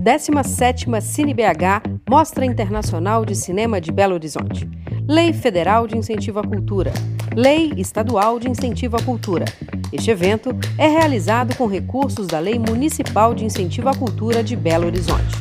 [0.00, 4.66] 17ª CineBH, Mostra Internacional de Cinema de Belo Horizonte.
[5.06, 6.90] Lei Federal de Incentivo à Cultura.
[7.36, 9.44] Lei Estadual de Incentivo à Cultura.
[9.92, 14.86] Este evento é realizado com recursos da Lei Municipal de Incentivo à Cultura de Belo
[14.86, 15.36] Horizonte.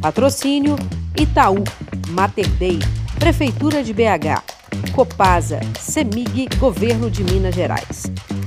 [0.00, 0.76] Patrocínio
[1.18, 1.64] Itaú,
[2.10, 2.78] Mater Dei,
[3.18, 8.04] Prefeitura de BH, Copasa, Semig, Governo de Minas Gerais.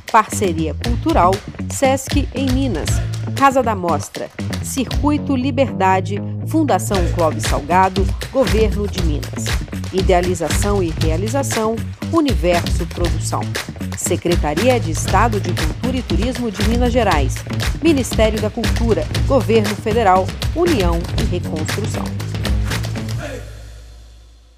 [0.10, 1.32] Parceria Cultural,
[1.70, 2.90] Sesc em Minas,
[3.36, 4.30] Casa da Mostra,
[4.64, 9.46] Circuito Liberdade, Fundação Clóvis Salgado, Governo de Minas.
[9.94, 11.76] Idealização e realização,
[12.14, 13.42] Universo Produção.
[13.98, 17.36] Secretaria de Estado de Cultura e Turismo de Minas Gerais.
[17.82, 22.04] Ministério da Cultura, Governo Federal, União e Reconstrução.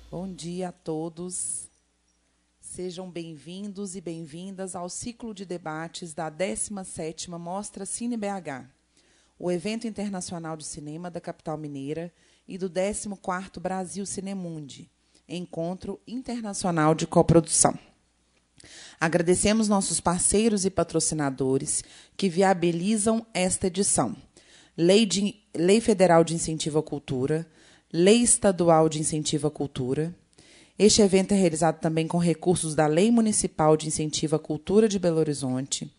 [0.09, 1.69] Bom dia a todos.
[2.59, 8.65] Sejam bem-vindos e bem-vindas ao ciclo de debates da 17ª Mostra Cine BH,
[9.41, 12.13] o evento internacional de cinema da capital mineira
[12.47, 14.87] e do 14º Brasil Cinemundi,
[15.27, 17.73] encontro internacional de coprodução.
[18.99, 21.83] Agradecemos nossos parceiros e patrocinadores
[22.15, 24.15] que viabilizam esta edição.
[24.77, 27.47] Lei, de, Lei Federal de Incentivo à Cultura,
[27.91, 30.15] Lei Estadual de Incentivo à Cultura.
[30.77, 34.99] Este evento é realizado também com recursos da Lei Municipal de Incentivo à Cultura de
[34.99, 35.91] Belo Horizonte,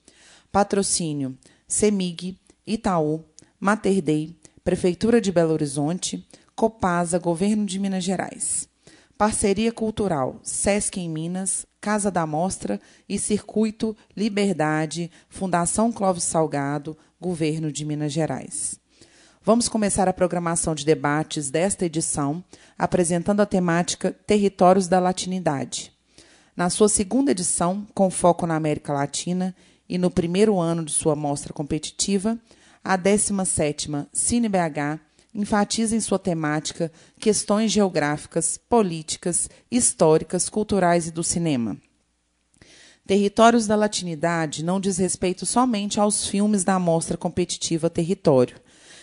[0.52, 1.36] patrocínio
[1.66, 3.24] CEMIG, Itaú,
[3.64, 8.68] Mater Dei, Prefeitura de Belo Horizonte, Copasa, Governo de Minas Gerais.
[9.16, 17.70] Parceria Cultural SESC em Minas, Casa da Mostra e Circuito Liberdade, Fundação Clóvis Salgado, Governo
[17.70, 18.80] de Minas Gerais.
[19.44, 22.42] Vamos começar a programação de debates desta edição,
[22.76, 25.92] apresentando a temática Territórios da Latinidade.
[26.56, 29.54] Na sua segunda edição, com foco na América Latina,
[29.88, 32.36] e no primeiro ano de sua mostra competitiva,
[32.84, 35.00] a 17ª CineBH
[35.34, 41.76] enfatiza em sua temática questões geográficas, políticas, históricas, culturais e do cinema.
[43.06, 48.60] Territórios da Latinidade não diz respeito somente aos filmes da amostra competitiva Território.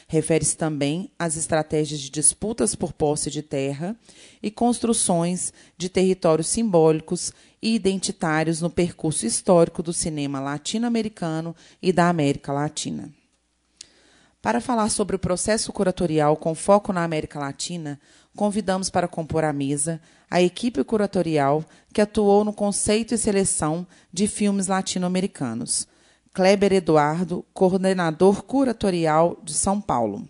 [0.08, 3.96] Refere-se também às estratégias de disputas por posse de terra
[4.42, 7.32] e construções de territórios simbólicos
[7.62, 13.14] e identitários no percurso histórico do cinema latino-americano e da América Latina.
[14.42, 18.00] Para falar sobre o processo curatorial com foco na América Latina,
[18.36, 20.02] convidamos para compor a mesa
[20.32, 25.88] a equipe curatorial que atuou no conceito e seleção de filmes latino-americanos.
[26.34, 30.26] Kleber Eduardo, coordenador curatorial de São Paulo.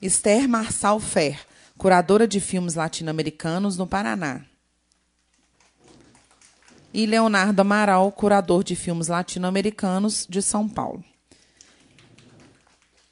[0.00, 1.40] Esther Marçal Fer,
[1.76, 4.42] curadora de filmes latino-americanos no Paraná
[6.92, 11.04] e Leonardo Amaral, curador de filmes latino-americanos de São Paulo.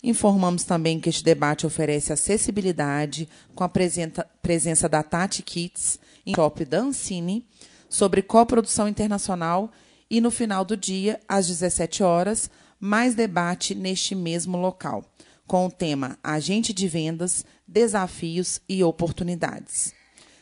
[0.02, 6.64] Informamos também que este debate oferece acessibilidade com a presença da Tati Kits em Shop
[6.64, 7.46] Dancini
[7.88, 9.70] sobre coprodução internacional
[10.10, 15.04] e no final do dia, às 17 horas, mais debate neste mesmo local,
[15.46, 19.97] com o tema Agente de Vendas, Desafios e Oportunidades.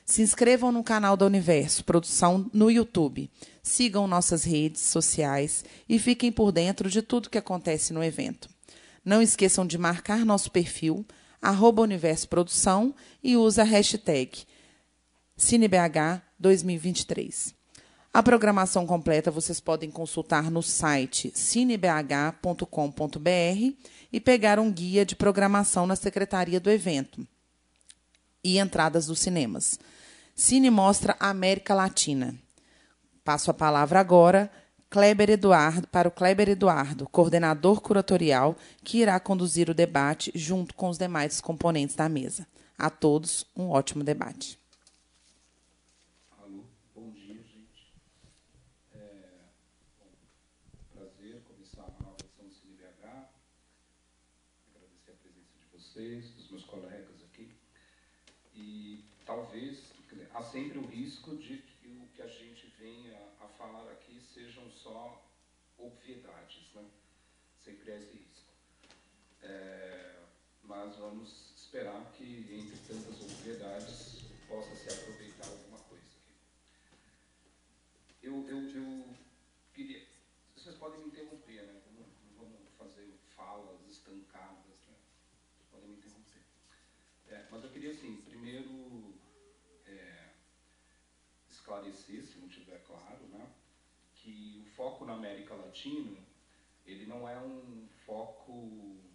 [0.07, 3.29] Se inscrevam no canal da Universo Produção no YouTube.
[3.61, 8.49] Sigam nossas redes sociais e fiquem por dentro de tudo que acontece no evento.
[9.05, 11.05] Não esqueçam de marcar nosso perfil,
[11.43, 14.45] arroba Universo Produção, e use a hashtag
[15.37, 17.53] CineBH2023.
[18.15, 22.61] A programação completa vocês podem consultar no site cinebh.com.br
[24.13, 27.27] e pegar um guia de programação na secretaria do evento
[28.43, 29.79] e entradas dos cinemas.
[30.39, 32.39] Cine Mostra América Latina.
[33.25, 34.53] Passo a palavra agora
[34.91, 38.55] Kleber Eduardo, para o Kleber Eduardo, coordenador curatorial,
[38.85, 42.47] que irá conduzir o debate junto com os demais componentes da mesa.
[42.77, 44.59] A todos, um ótimo debate.
[46.39, 46.65] Alô,
[46.95, 47.95] bom dia, gente.
[48.95, 48.99] É,
[49.99, 53.31] bom, prazer começar uma nova sessão do CineBH.
[54.69, 57.49] Agradecer a presença de vocês, dos meus colegas aqui.
[58.55, 59.97] E talvez
[60.37, 64.71] há sempre o risco de que o que a gente venha a falar aqui sejam
[64.71, 65.25] só
[65.79, 66.85] obviedades, né?
[67.65, 68.53] Sempre há esse risco.
[69.43, 70.17] É,
[70.63, 71.53] mas vamos
[72.51, 76.05] entre tantas obviedades, possa se aproveitar alguma coisa.
[78.23, 79.05] Eu, eu, eu
[79.75, 80.07] queria...
[80.57, 81.81] Vocês podem me interromper, né?
[81.95, 82.05] Não
[82.39, 84.95] vamos fazer falas estancadas, né?
[85.55, 86.43] Vocês podem me interromper.
[87.29, 89.17] É, mas eu queria, assim, primeiro
[91.67, 93.51] esclarecer, se não estiver claro, né,
[94.15, 96.17] que o foco na América Latina
[96.87, 99.06] ele não é um foco é,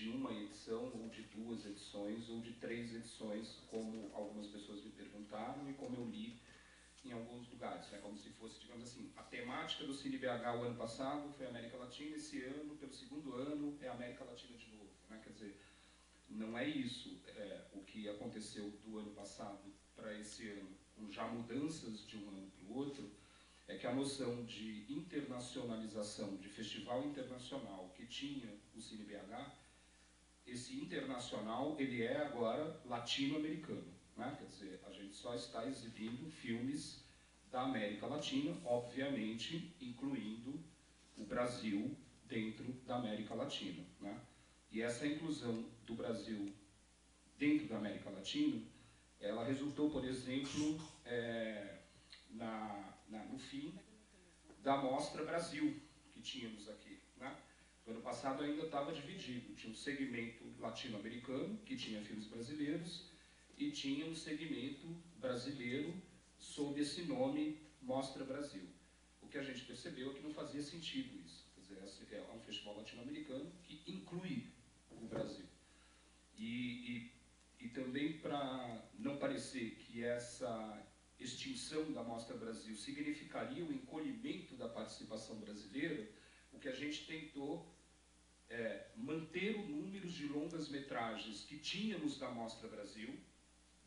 [0.00, 4.90] de uma edição ou de duas edições ou de três edições, como algumas pessoas me
[4.92, 6.40] perguntaram e como eu li
[7.04, 7.92] em alguns lugares.
[7.92, 11.46] É como se fosse, digamos assim, a temática do Cine BH o ano passado foi
[11.46, 14.90] América Latina, esse ano, pelo segundo ano, é América Latina de novo.
[15.10, 15.20] Né?
[15.22, 15.60] Quer dizer,
[16.30, 21.26] não é isso é, o que aconteceu do ano passado para esse ano, com já
[21.26, 23.10] mudanças de um ano para o outro,
[23.68, 29.59] é que a noção de internacionalização, de festival internacional que tinha o Cine BH,
[30.50, 33.92] esse internacional ele é agora latino-americano.
[34.16, 34.36] Né?
[34.38, 37.04] Quer dizer, a gente só está exibindo filmes
[37.50, 40.62] da América Latina, obviamente incluindo
[41.16, 43.84] o Brasil dentro da América Latina.
[44.00, 44.20] Né?
[44.70, 46.52] E essa inclusão do Brasil
[47.38, 48.62] dentro da América Latina,
[49.20, 51.78] ela resultou, por exemplo, é,
[52.30, 53.74] na, na, no fim
[54.62, 55.80] da Mostra Brasil
[56.12, 56.89] que tínhamos aqui.
[57.90, 63.10] No ano passado ainda estava dividido, tinha um segmento latino-americano, que tinha filmes brasileiros,
[63.58, 64.86] e tinha um segmento
[65.18, 65.92] brasileiro
[66.38, 68.62] sob esse nome Mostra Brasil.
[69.20, 71.44] O que a gente percebeu é que não fazia sentido isso.
[71.52, 74.46] Quer dizer, é um festival latino-americano que inclui
[74.92, 75.46] o Brasil.
[76.38, 77.10] E,
[77.58, 80.80] e, e também para não parecer que essa
[81.18, 86.08] extinção da Mostra Brasil significaria o encolhimento da participação brasileira,
[86.52, 87.79] o que a gente tentou
[88.50, 93.16] é manter o número de longas metragens que tínhamos da Mostra Brasil,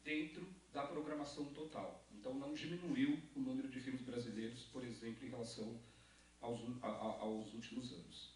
[0.04, 2.08] dentro da programação total.
[2.14, 5.80] Então, não diminuiu o número de filmes brasileiros, por exemplo, em relação
[6.40, 8.34] aos, a, a, aos últimos anos.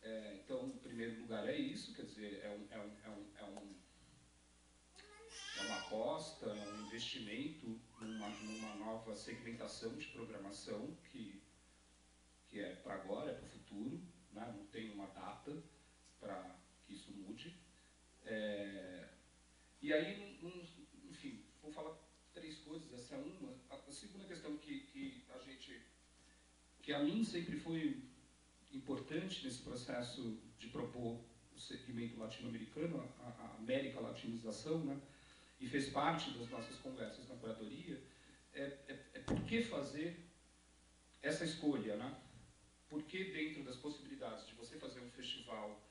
[0.00, 3.26] É, então, em primeiro lugar, é isso, quer dizer, é, um, é, um, é, um,
[3.36, 3.42] é,
[5.58, 11.40] é uma aposta, é um investimento numa, numa nova segmentação de programação que,
[12.48, 14.02] que é para agora, é para o futuro,
[14.32, 14.52] né?
[14.56, 15.62] não tem uma data
[16.20, 17.56] para que isso mude.
[18.24, 19.08] É,
[19.80, 21.96] e aí, um, enfim, vou falar
[22.32, 23.52] três coisas, essa é uma.
[23.70, 25.82] A, segunda questão que, que a gente,
[26.80, 28.02] que a mim sempre foi
[28.72, 31.22] importante nesse processo de propor
[31.54, 34.98] o segmento latino-americano, a, a América Latinização, né,
[35.60, 38.02] e fez parte das nossas conversas na curatoria,
[38.54, 40.18] é, é, é por que fazer
[41.22, 42.16] essa escolha, né?
[42.92, 45.82] Por que dentro das possibilidades de você fazer um festival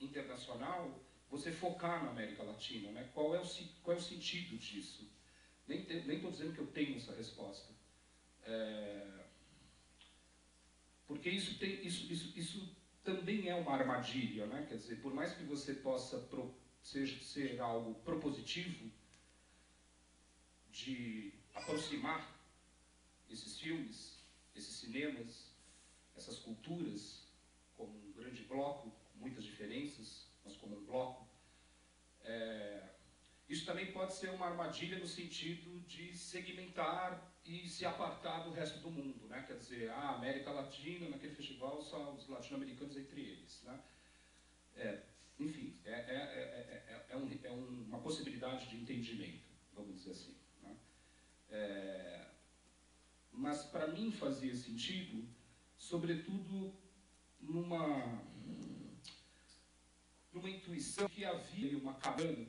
[0.00, 1.00] internacional,
[1.30, 3.08] você focar na América Latina, né?
[3.14, 3.46] Qual é o,
[3.80, 5.08] qual é o sentido disso?
[5.68, 7.72] Nem estou dizendo que eu tenho essa resposta.
[8.42, 9.24] É,
[11.06, 14.66] porque isso, tem, isso, isso, isso também é uma armadilha, né?
[14.68, 16.52] Quer dizer, por mais que você possa pro,
[16.82, 18.90] seja, ser algo propositivo
[20.72, 22.36] de aproximar
[23.30, 24.20] esses filmes,
[24.56, 25.51] esses cinemas,
[26.22, 27.26] essas culturas
[27.76, 31.26] como um grande bloco, muitas diferenças, mas como um bloco.
[32.24, 32.90] É,
[33.48, 38.78] isso também pode ser uma armadilha no sentido de segmentar e se apartar do resto
[38.78, 39.44] do mundo, né?
[39.46, 43.82] Quer dizer, a América Latina, naquele festival, só os latino-americanos entre eles, né?
[44.76, 45.02] É,
[45.40, 50.36] enfim, é, é, é, um, é, uma possibilidade de entendimento, vamos dizer assim.
[50.62, 50.76] Né?
[53.32, 55.26] mas para mim fazia sentido,
[55.92, 56.72] sobretudo
[57.38, 58.24] numa
[60.32, 62.48] numa intuição que havia uma cabana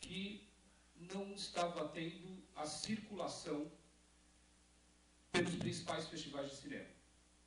[0.00, 0.50] que
[0.96, 3.70] não estava tendo a circulação
[5.30, 6.90] pelos principais festivais de cinema.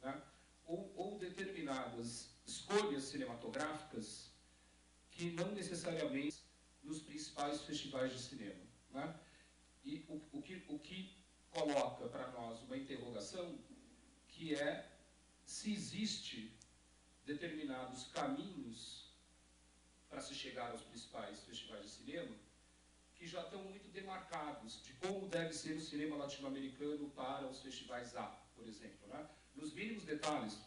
[0.01, 0.21] Né?
[0.65, 4.31] Ou, ou, determinadas escolhas cinematográficas
[5.11, 6.37] que não necessariamente
[6.81, 8.63] nos principais festivais de cinema.
[8.91, 9.19] Né?
[9.83, 11.17] E o, o, que, o que
[11.49, 13.59] coloca para nós uma interrogação
[14.29, 14.96] que é
[15.47, 16.51] se existe
[17.25, 19.07] determinados caminhos
[20.09, 22.35] para se chegar aos principais festivais de cinema,
[23.15, 28.15] que já estão muito demarcados de como deve ser o cinema latino-americano para os festivais
[28.15, 28.25] A,
[28.55, 29.07] por exemplo.
[29.07, 29.25] Né?
[29.55, 30.59] Nos mínimos detalhes,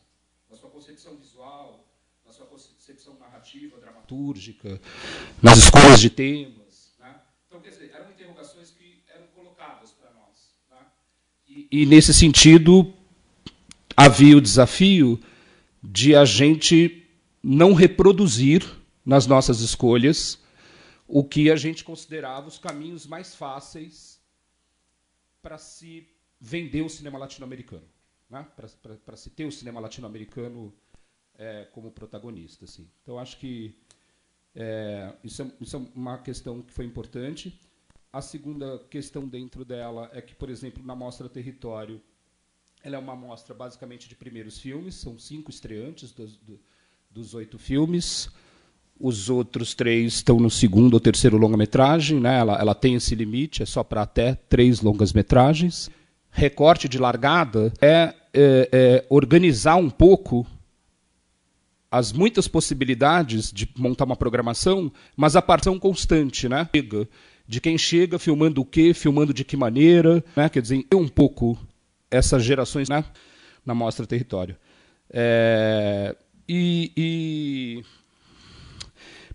[0.49, 1.87] na sua concepção visual,
[2.25, 4.81] na sua concepção narrativa, dramatúrgica,
[5.43, 6.95] nas escolhas de temas.
[6.99, 7.21] Né?
[7.47, 10.55] Então, quer dizer, eram interrogações que eram colocadas para nós.
[10.71, 10.87] Né?
[11.47, 12.95] E, e, nesse sentido,
[13.97, 15.21] havia o desafio
[15.83, 17.07] de a gente
[17.43, 18.65] não reproduzir
[19.05, 20.39] nas nossas escolhas
[21.07, 24.21] o que a gente considerava os caminhos mais fáceis
[25.43, 26.07] para se
[26.41, 27.87] vender o cinema latino-americano,
[28.29, 28.47] né?
[29.05, 30.73] para se ter o cinema latino-americano
[31.37, 32.65] é, como protagonista.
[32.65, 32.89] Assim.
[33.03, 33.75] Então, acho que
[34.55, 37.59] é, isso, é, isso é uma questão que foi importante.
[38.13, 42.01] A segunda questão dentro dela é que, por exemplo, na Mostra Território,
[42.83, 46.39] Ela é uma amostra basicamente de primeiros filmes, são cinco estreantes dos,
[47.11, 48.31] dos oito filmes.
[48.99, 52.19] Os outros três estão no segundo ou terceiro longa-metragem.
[52.21, 52.39] Né?
[52.39, 55.91] Ela, ela tem esse limite, é só para até três longas-metragens.
[56.31, 60.47] Recorte de largada é, é, é organizar um pouco
[61.91, 66.69] as muitas possibilidades de montar uma programação, mas a participação constante, né?
[67.49, 70.49] De quem chega, filmando o quê, filmando de que maneira, né?
[70.49, 71.59] Quer dizer, um pouco
[72.11, 73.05] essas gerações né?
[73.65, 74.57] na mostra território.
[75.11, 76.17] É,
[76.49, 77.85] e, e,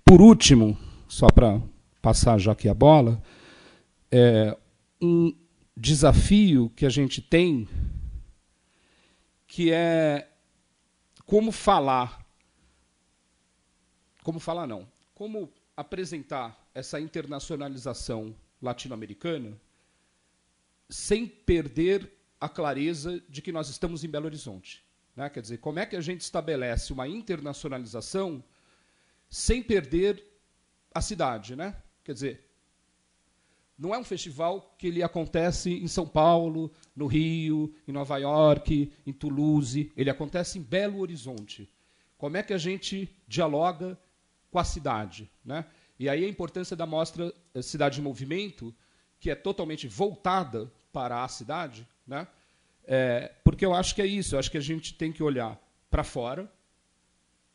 [0.03, 0.77] por último,
[1.07, 1.61] só para
[2.01, 3.21] passar já aqui a bola,
[4.11, 4.55] é,
[5.01, 5.33] um
[5.75, 7.67] desafio que a gente tem
[9.47, 10.27] que é
[11.25, 12.25] como falar
[14.25, 14.87] como falar não?
[15.13, 19.55] Como apresentar essa internacionalização latino-americana
[20.89, 22.11] sem perder
[22.45, 24.83] a clareza de que nós estamos em Belo Horizonte?
[25.15, 25.29] Né?
[25.29, 28.43] Quer dizer, como é que a gente estabelece uma internacionalização
[29.29, 30.23] sem perder
[30.93, 31.55] a cidade?
[31.55, 31.75] Né?
[32.03, 32.45] Quer dizer,
[33.77, 38.91] não é um festival que ele acontece em São Paulo, no Rio, em Nova York,
[39.05, 39.91] em Toulouse.
[39.97, 41.69] Ele acontece em Belo Horizonte.
[42.17, 43.99] Como é que a gente dialoga
[44.55, 45.29] com a cidade.
[45.43, 45.65] Né?
[45.99, 48.73] E aí a importância da mostra eh, Cidade em Movimento,
[49.19, 52.27] que é totalmente voltada para a cidade, né?
[52.83, 55.59] É, porque eu acho que é isso, eu acho que a gente tem que olhar
[55.89, 56.51] para fora,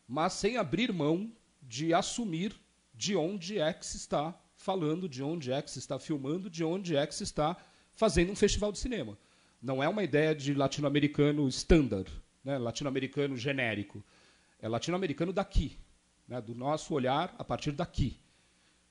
[0.07, 2.55] mas sem abrir mão de assumir
[2.93, 6.65] de onde é que se está falando, de onde é que se está filmando, de
[6.65, 7.57] onde é que se está
[7.93, 9.17] fazendo um festival de cinema.
[9.63, 12.11] Não é uma ideia de latino-americano standard,
[12.45, 12.59] né?
[12.59, 14.05] latino-americano genérico.
[14.59, 15.79] É latino-americano daqui,
[16.29, 18.21] né, do nosso olhar a partir daqui.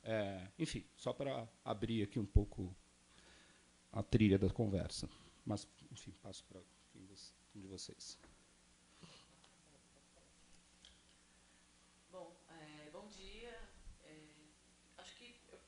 [0.04, 2.76] É, enfim, só para abrir aqui um pouco
[3.92, 5.08] a trilha da conversa.
[5.46, 7.06] Mas, enfim, passo para um
[7.56, 8.18] de vocês.
[12.12, 13.60] Bom, é, bom dia.
[14.04, 14.16] É,
[14.98, 15.60] acho que eu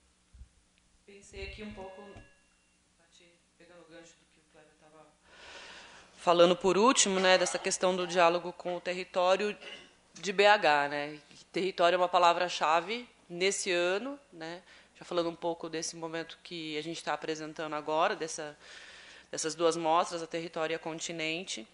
[1.06, 2.02] pensei aqui um pouco,
[3.58, 5.08] pegando o gancho do que o Cléber estava
[6.18, 9.58] falando por último, né, dessa questão do diálogo com o território
[10.14, 11.20] de BH, né?
[11.52, 14.62] Território é uma palavra-chave nesse ano, né?
[14.98, 18.58] Já falando um pouco desse momento que a gente está apresentando agora, dessa,
[19.32, 21.66] dessas duas mostras, a território e a continente.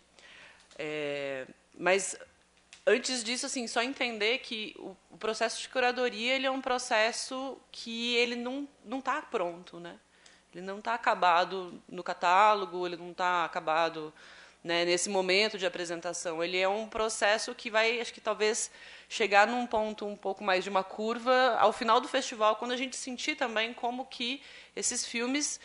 [0.77, 1.47] É,
[1.77, 2.17] mas
[2.85, 7.57] antes disso, assim, só entender que o, o, processo de curadoria ele é um processo
[7.71, 9.97] que ele não não está pronto, né?
[10.53, 14.13] Ele não está acabado no catálogo, ele não está acabado
[14.63, 16.43] né, nesse momento de apresentação.
[16.43, 18.71] Ele é um processo que vai, acho que talvez
[19.09, 22.77] chegar num ponto um pouco mais de uma curva ao final do festival, quando a
[22.77, 24.41] gente sentir também como que
[24.75, 25.59] esses filmes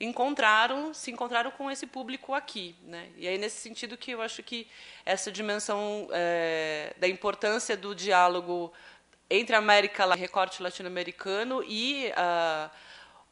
[0.00, 3.08] encontraram, se encontraram com esse público aqui, né?
[3.16, 4.68] E aí nesse sentido que eu acho que
[5.04, 8.72] essa dimensão é, da importância do diálogo
[9.28, 12.70] entre a América, o recorte latino-americano e a,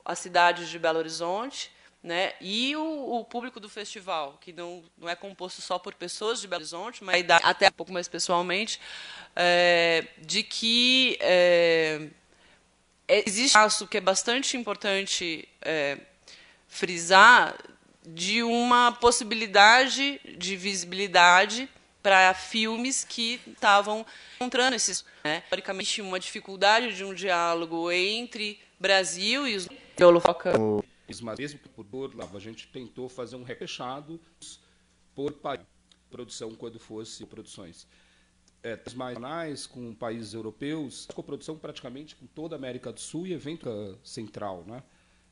[0.05, 1.71] a cidade de Belo Horizonte,
[2.03, 2.35] né?
[2.41, 6.47] E o, o, público do festival, que não, não é composto só por pessoas de
[6.47, 8.81] Belo Horizonte, mas até um pouco mais pessoalmente,
[9.35, 12.09] é, de que é,
[13.09, 15.99] existe um passo que é bastante importante é,
[16.67, 17.57] frisar
[18.07, 21.69] de uma possibilidade de visibilidade
[22.03, 24.07] para filmes que estavam
[24.37, 29.69] encontrando esses, né, historicamente, uma dificuldade de um diálogo entre Brasil e os
[31.21, 31.85] mas mesmo por
[32.17, 34.21] lá, a gente tentou fazer um repechado
[35.15, 35.61] por país,
[36.11, 37.89] produção quando fosse produções
[38.63, 43.99] é, mais com países europeus, coprodução praticamente com toda a América do Sul e evento
[44.03, 44.83] central, né?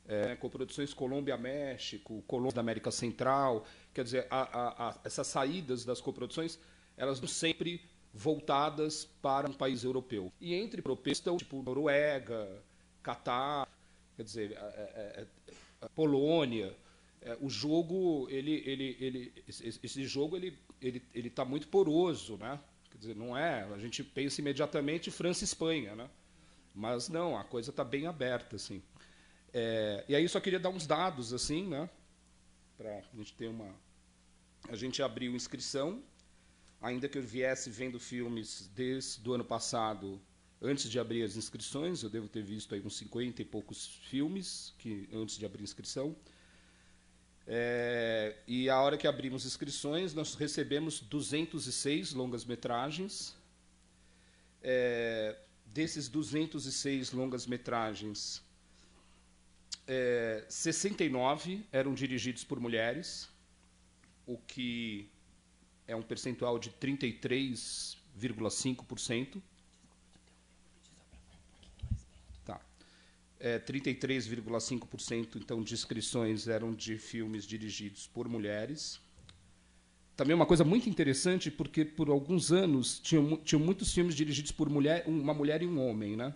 [0.06, 6.00] É, coproduções Colômbia-México, Colômbia da América Central, quer dizer, a, a, a, essas saídas das
[6.00, 6.58] coproduções,
[6.96, 7.80] elas não sempre
[8.12, 10.30] voltadas para um país europeu.
[10.40, 12.62] E entre europeus estão, tipo, Noruega,
[13.02, 13.66] Catar,
[14.14, 15.26] quer dizer, é, é,
[15.82, 16.76] é Polônia.
[17.40, 22.60] O jogo, ele, ele, ele, esse, esse jogo, ele ele ele está muito poroso, né?
[22.90, 23.62] Quer dizer, não é.
[23.62, 26.08] A gente pensa imediatamente França e Espanha, né?
[26.74, 28.82] Mas não, a coisa está bem aberta, assim.
[29.54, 31.88] É, e aí só queria dar uns dados, assim, né?
[32.76, 33.74] Para a gente ter uma.
[34.68, 36.02] A gente abriu inscrição,
[36.82, 40.20] ainda que eu viesse vendo filmes desde o ano passado
[40.66, 44.72] Antes de abrir as inscrições, eu devo ter visto aí uns 50 e poucos filmes
[44.78, 46.16] que antes de abrir inscrição.
[47.46, 53.36] É, e a hora que abrimos inscrições, nós recebemos 206 longas-metragens.
[54.62, 58.42] É, desses 206 longas-metragens,
[59.86, 63.32] é, 69 eram dirigidos por mulheres.
[64.26, 65.10] o que
[65.86, 69.42] é um percentual de 33,5%.
[72.44, 72.58] Tá.
[73.38, 78.98] É, 33,5% então de inscrições eram de filmes dirigidos por mulheres.
[80.16, 84.70] Também uma coisa muito interessante, porque por alguns anos tinham, tinham muitos filmes dirigidos por
[84.70, 86.32] mulher, uma mulher e um homem, né?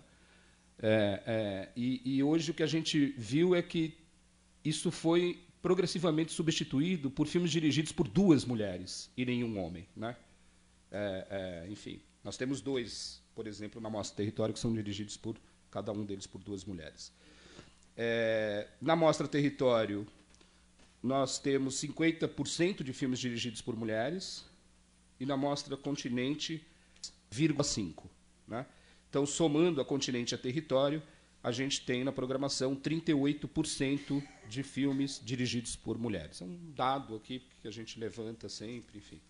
[0.80, 3.96] É, é, e, e hoje o que a gente viu é que
[4.64, 9.86] isso foi progressivamente substituído por filmes dirigidos por duas mulheres e nenhum homem.
[9.96, 10.16] Né?
[10.90, 11.26] É,
[11.66, 15.36] é, enfim, nós temos dois, por exemplo, na Mostra Território, que são dirigidos por
[15.70, 17.12] cada um deles por duas mulheres.
[17.96, 20.06] É, na Mostra Território,
[21.02, 24.44] nós temos 50% de filmes dirigidos por mulheres,
[25.20, 26.64] e na Mostra Continente,
[27.32, 28.04] 0,5%.
[28.46, 28.64] Né?
[29.08, 31.02] Então, somando a Continente a Território,
[31.42, 36.42] a gente tem na programação 38% de filmes dirigidos por mulheres.
[36.42, 39.20] É um dado aqui que a gente levanta sempre, enfim.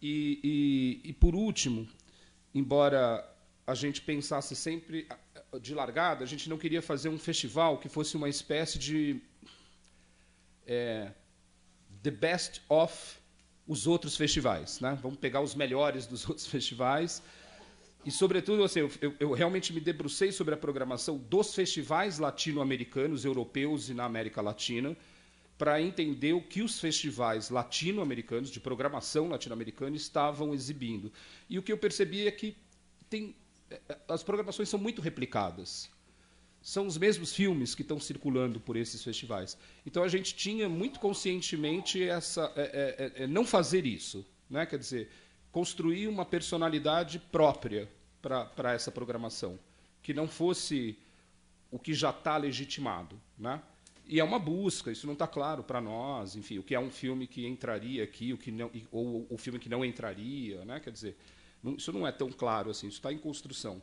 [0.00, 1.86] E, e, e por último,
[2.54, 3.24] embora
[3.66, 5.06] a gente pensasse sempre
[5.60, 9.20] de largada, a gente não queria fazer um festival que fosse uma espécie de
[10.66, 11.12] é,
[12.02, 13.18] the best of
[13.66, 14.98] os outros festivais, né?
[15.02, 17.22] Vamos pegar os melhores dos outros festivais
[18.04, 23.88] e, sobretudo, assim, eu, eu, realmente me debrucei sobre a programação dos festivais latino-americanos, europeus
[23.88, 24.96] e na América Latina,
[25.58, 31.12] para entender o que os festivais latino-americanos, de programação latino-americana, estavam exibindo.
[31.50, 32.56] E o que eu percebi é que
[33.10, 33.34] tem,
[33.68, 35.90] eh, as programações são muito replicadas.
[36.62, 39.58] São os mesmos filmes que estão circulando por esses festivais.
[39.84, 44.64] Então a gente tinha muito conscientemente essa é, é, é, não fazer isso, né?
[44.64, 45.10] Quer dizer,
[45.52, 47.88] construir uma personalidade própria
[48.20, 49.58] para essa programação,
[50.02, 50.98] que não fosse
[51.70, 53.60] o que já está legitimado, né?
[54.06, 56.90] E é uma busca, isso não está claro para nós, enfim, o que é um
[56.90, 60.80] filme que entraria aqui, o que não, ou o filme que não entraria, né?
[60.80, 61.16] Quer dizer,
[61.62, 63.82] não, isso não é tão claro assim, isso está em construção.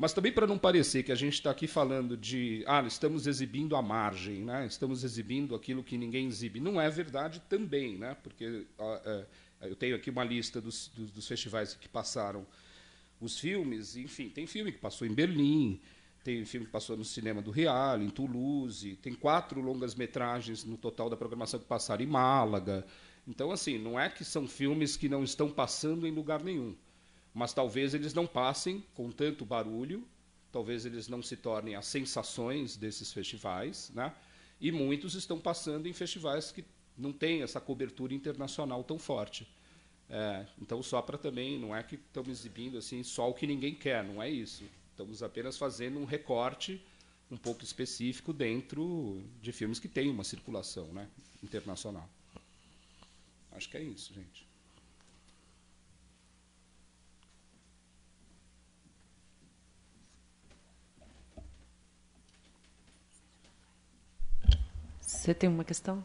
[0.00, 3.76] Mas também para não parecer que a gente está aqui falando de, ah, estamos exibindo
[3.76, 4.64] a margem, né?
[4.64, 6.58] Estamos exibindo aquilo que ninguém exibe.
[6.58, 8.16] Não é verdade também, né?
[8.22, 9.26] Porque uh, uh,
[9.60, 12.46] eu tenho aqui uma lista dos, dos, dos festivais que passaram
[13.20, 15.80] os filmes, enfim, tem filme que passou em Berlim,
[16.24, 20.76] tem filme que passou no cinema do Real, em Toulouse, tem quatro longas metragens no
[20.76, 22.86] total da programação que passaram em Málaga.
[23.26, 26.74] Então, assim, não é que são filmes que não estão passando em lugar nenhum,
[27.32, 30.06] mas talvez eles não passem com tanto barulho,
[30.50, 34.12] talvez eles não se tornem as sensações desses festivais, né?
[34.60, 36.64] E muitos estão passando em festivais que
[37.00, 39.48] não têm essa cobertura internacional tão forte.
[40.08, 43.74] É, então, só para também, não é que estamos exibindo assim só o que ninguém
[43.74, 44.64] quer, não é isso.
[44.90, 46.84] Estamos apenas fazendo um recorte
[47.30, 51.08] um pouco específico dentro de filmes que têm uma circulação né,
[51.42, 52.08] internacional.
[53.52, 54.48] Acho que é isso, gente.
[65.00, 66.02] Você tem uma questão?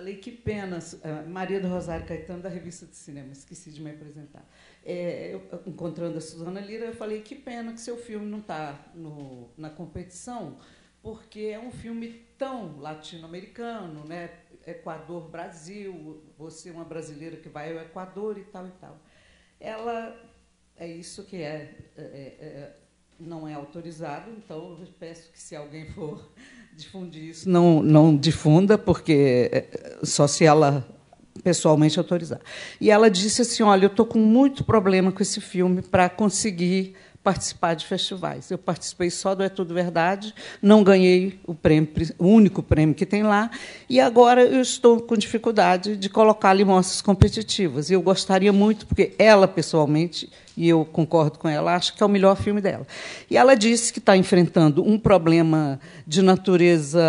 [0.00, 3.90] Falei que pena, eh, Maria do Rosário Caetano, da revista de cinema, esqueci de me
[3.90, 4.48] apresentar.
[4.82, 8.82] É, eu, encontrando a Suzana Lira, eu falei que pena que seu filme não está
[9.58, 10.56] na competição,
[11.02, 14.30] porque é um filme tão latino-americano, né?
[14.66, 18.98] Equador, Brasil, você é uma brasileira que vai ao Equador e tal e tal.
[19.60, 20.18] Ela
[20.78, 22.76] é isso que é, é, é
[23.18, 26.26] não é autorizado, então eu peço que se alguém for
[26.76, 30.86] difundir isso, não, não difunda, porque é, só se ela
[31.42, 32.40] pessoalmente autorizar.
[32.80, 36.94] E ela disse assim: Olha, eu estou com muito problema com esse filme para conseguir
[37.22, 38.50] participar de festivais.
[38.50, 43.04] Eu participei só do É Tudo Verdade, não ganhei o prêmio, o único prêmio que
[43.04, 43.50] tem lá,
[43.88, 46.64] e agora eu estou com dificuldade de colocar ali
[47.04, 47.90] competitivas.
[47.90, 50.30] E eu gostaria muito, porque ela pessoalmente,
[50.60, 52.86] e eu concordo com ela, acha que é o melhor filme dela.
[53.30, 57.00] E ela disse que está enfrentando um problema de natureza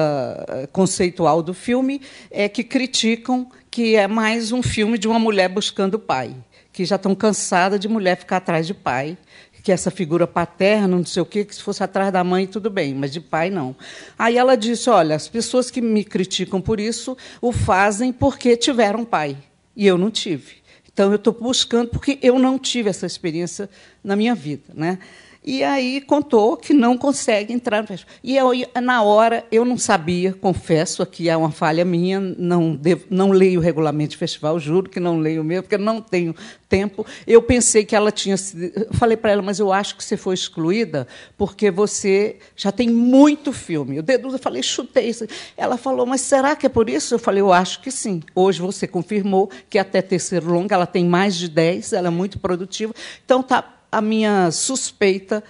[0.47, 5.49] eh, conceitual do filme, é que criticam que é mais um filme de uma mulher
[5.49, 6.33] buscando pai
[6.71, 9.17] que já estão cansadas de mulher ficar atrás de pai
[9.61, 12.69] que essa figura paterna, não sei o quê, que se fosse atrás da mãe, tudo
[12.69, 13.75] bem, mas de pai, não.
[14.17, 19.05] Aí ela disse: olha, as pessoas que me criticam por isso o fazem porque tiveram
[19.05, 19.37] pai,
[19.75, 20.60] e eu não tive.
[20.93, 23.69] Então, eu estou buscando, porque eu não tive essa experiência
[24.03, 24.73] na minha vida.
[24.73, 24.99] Né?
[25.43, 28.13] E aí contou que não consegue entrar no festival.
[28.23, 28.51] E eu,
[28.81, 33.59] na hora, eu não sabia, confesso, aqui é uma falha minha, não, devo, não leio
[33.59, 36.35] o regulamento de festival, juro que não leio mesmo, porque não tenho
[36.69, 37.03] tempo.
[37.25, 38.71] Eu pensei que ela tinha sido.
[38.91, 43.51] Falei para ela, mas eu acho que você foi excluída porque você já tem muito
[43.51, 43.97] filme.
[43.97, 45.25] O dedo, eu falei, chutei isso.
[45.57, 47.15] Ela falou, mas será que é por isso?
[47.15, 48.21] Eu falei, eu acho que sim.
[48.35, 52.37] Hoje você confirmou que até terceiro longa ela tem mais de 10, ela é muito
[52.37, 52.93] produtiva.
[53.25, 55.43] Então, tá a minha suspeita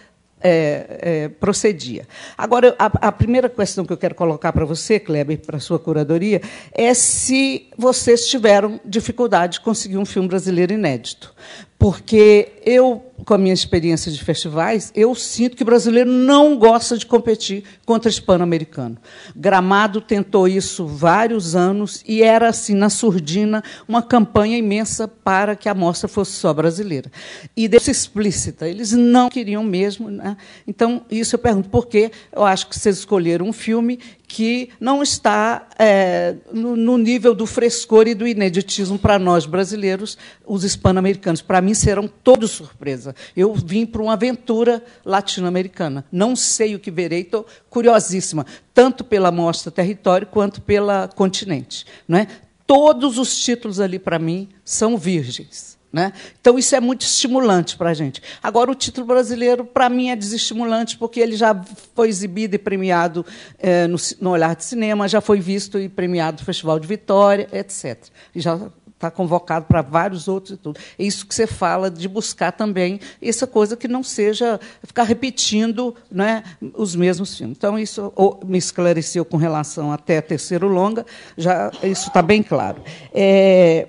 [0.43, 2.07] é, é, procedia.
[2.37, 5.77] Agora, a, a, primeira questão que eu quero colocar para você, Kleber, para a sua
[5.77, 6.41] curadoria,
[6.73, 11.33] é se vocês tiveram dificuldade de conseguir um filme brasileiro inédito.
[11.77, 16.97] Porque eu com a minha experiência de festivais, eu sinto que o brasileiro não gosta
[16.97, 18.97] de competir contra hispano-americano.
[19.35, 25.69] Gramado tentou isso vários anos e era assim na surdina uma campanha imensa para que
[25.69, 27.11] a mostra fosse só brasileira.
[27.55, 30.09] E deixa explícita, eles não queriam mesmo.
[30.09, 30.35] Né?
[30.67, 32.11] Então, isso eu pergunto por quê?
[32.31, 33.99] Eu acho que vocês escolheram um filme
[34.31, 40.17] que não está é, no, no, nível do frescor e do ineditismo para nós brasileiros,
[40.45, 41.41] os hispano-americanos.
[41.41, 43.13] Para mim, serão todos surpresa.
[43.35, 46.05] Eu vim para uma aventura latino-americana.
[46.09, 51.85] Não sei o que verei, estou curiosíssima, tanto pela mostra território quanto pela continente.
[52.07, 52.27] Não é?
[52.65, 55.70] Todos os títulos ali, para mim, são virgens.
[55.91, 56.13] Né?
[56.39, 58.21] Então, isso é muito estimulante para a gente.
[58.41, 61.53] Agora, o título brasileiro, para mim, é desestimulante, porque ele já
[61.93, 63.25] foi exibido e premiado
[63.59, 67.49] é, no, no, Olhar de Cinema, já foi visto e premiado no Festival de Vitória,
[67.51, 68.05] etc.
[68.33, 68.57] E já
[69.01, 70.79] está convocado para vários outros e tudo.
[70.97, 75.95] É isso que você fala de buscar também essa coisa que não seja ficar repetindo
[76.09, 76.43] né,
[76.75, 77.57] os mesmos filmes.
[77.57, 78.13] Então, isso
[78.45, 82.81] me esclareceu com relação até terceiro longa, já isso está bem claro.
[83.13, 83.87] É,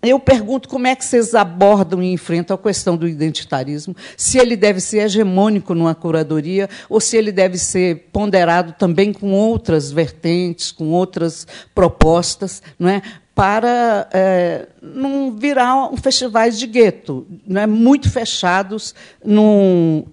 [0.00, 4.56] eu pergunto como é que vocês abordam e enfrentam a questão do identitarismo, se ele
[4.56, 10.70] deve ser hegemônico numa curadoria ou se ele deve ser ponderado também com outras vertentes,
[10.70, 13.02] com outras propostas, não é?
[13.34, 17.66] para é, não virar um festivais de gueto, não é?
[17.66, 20.04] muito fechados num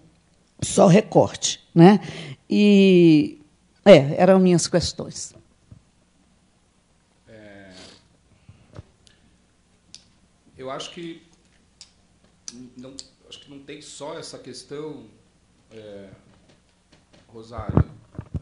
[0.61, 1.59] só recorte.
[1.73, 1.99] Né?
[2.49, 3.39] E
[3.83, 5.34] é, eram minhas questões.
[10.65, 11.21] Eu acho que
[12.75, 12.95] não,
[13.29, 15.07] acho que não tem só essa questão,
[15.69, 16.11] é,
[17.27, 17.83] Rosário,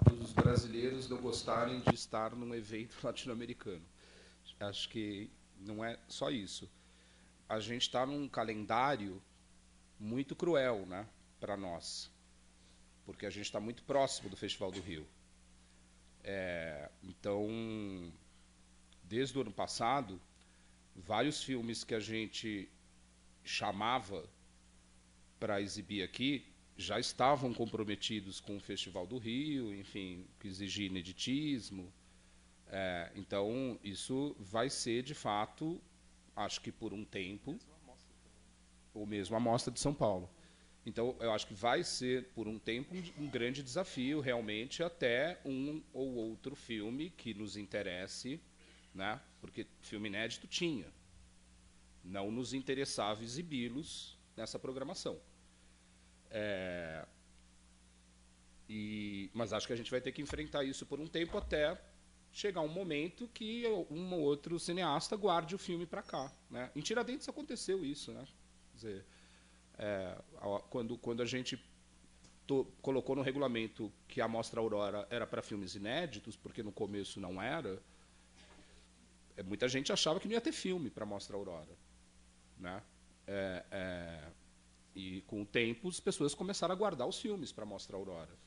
[0.09, 3.83] dos brasileiros não gostarem de estar num evento latino-americano.
[4.57, 6.71] Acho que não é só isso.
[7.49, 9.21] A gente está num calendário
[9.99, 11.05] muito cruel, né,
[11.41, 12.09] para nós,
[13.05, 15.05] porque a gente está muito próximo do Festival do Rio.
[16.23, 17.49] É, então,
[19.03, 20.21] desde o ano passado,
[20.95, 22.69] vários filmes que a gente
[23.43, 24.27] chamava
[25.39, 31.93] para exibir aqui já estavam comprometidos com o Festival do Rio, enfim, que exigia ineditismo.
[32.67, 35.79] É, então, isso vai ser, de fato,
[36.35, 37.59] acho que por um tempo,
[38.93, 40.29] ou mesmo a Mostra de São Paulo.
[40.85, 45.39] Então, eu acho que vai ser, por um tempo, um, um grande desafio, realmente, até
[45.45, 48.41] um ou outro filme que nos interesse
[48.93, 49.19] né?
[49.43, 50.87] Porque filme inédito tinha.
[52.01, 55.19] Não nos interessava exibi-los nessa programação.
[56.31, 57.05] É,
[58.69, 61.77] e, mas acho que a gente vai ter que enfrentar isso por um tempo até
[62.31, 66.31] chegar um momento que um ou outro cineasta guarde o filme para cá.
[66.49, 66.71] Né?
[66.73, 68.13] Em Tiradentes aconteceu isso.
[68.13, 68.25] Né?
[68.71, 69.05] Quer dizer,
[69.77, 70.17] é,
[70.69, 71.61] quando, quando a gente
[72.47, 77.19] to, colocou no regulamento que a Mostra Aurora era para filmes inéditos, porque no começo
[77.19, 77.83] não era,
[79.41, 81.75] muita gente achava que não ia ter filme para mostrar Aurora,
[82.59, 82.83] né?
[83.25, 84.31] É, é,
[84.95, 88.37] e com o tempo as pessoas começaram a guardar os filmes para mostrar Aurora.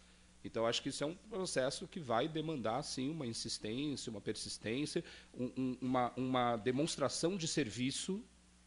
[0.44, 5.02] Então acho que isso é um processo que vai demandar sim uma insistência, uma persistência,
[5.34, 8.22] um, um, uma, uma demonstração de serviço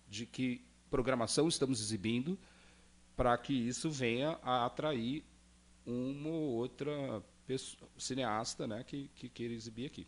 [0.08, 2.38] de que programação estamos exibindo
[3.16, 5.24] para que isso venha a atrair
[5.86, 10.08] uma ou outra pessoa, cineasta né, que, que queira exibir aqui.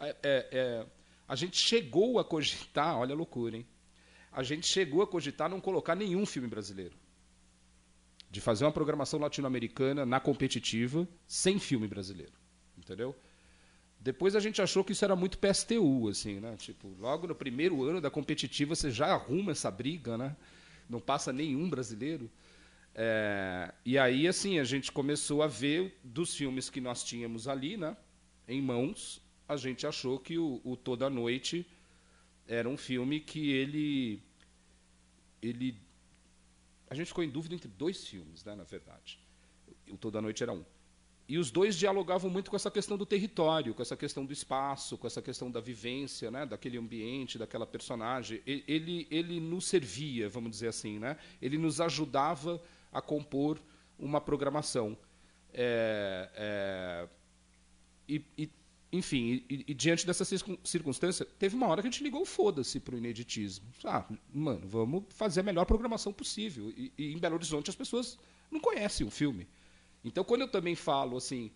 [0.00, 0.86] É, é, é
[1.28, 3.66] a gente chegou a cogitar, olha a loucura, hein?
[4.32, 6.96] A gente chegou a cogitar não colocar nenhum filme brasileiro.
[8.30, 12.32] De fazer uma programação latino-americana na competitiva sem filme brasileiro.
[12.76, 13.14] Entendeu?
[14.00, 16.56] Depois a gente achou que isso era muito PSTU, assim, né?
[16.56, 20.36] Tipo, logo no primeiro ano da competitiva você já arruma essa briga, né?
[20.88, 22.30] Não passa nenhum brasileiro.
[22.94, 27.76] É, e aí, assim, a gente começou a ver dos filmes que nós tínhamos ali,
[27.76, 27.96] né?
[28.46, 31.66] Em mãos, a gente achou que o, o Toda Noite
[32.46, 34.22] era um filme que ele
[35.40, 35.76] ele
[36.90, 39.18] a gente ficou em dúvida entre dois filmes, né, na verdade.
[39.90, 40.64] O Toda Noite era um.
[41.28, 44.96] E os dois dialogavam muito com essa questão do território, com essa questão do espaço,
[44.96, 48.40] com essa questão da vivência, né, daquele ambiente, daquela personagem.
[48.46, 51.18] Ele, ele nos servia, vamos dizer assim, né?
[51.42, 53.60] Ele nos ajudava a compor
[53.98, 54.96] uma programação.
[55.52, 57.08] É, é,
[58.08, 58.50] e, e,
[58.90, 62.94] enfim, e, e, diante dessa circunstância, teve uma hora que a gente ligou foda-se para
[62.94, 63.66] o ineditismo.
[63.84, 66.72] Ah, mano, vamos fazer a melhor programação possível.
[66.76, 68.18] E, e, em Belo Horizonte as pessoas
[68.50, 69.46] não conhecem o filme.
[70.02, 71.50] Então, quando eu também falo assim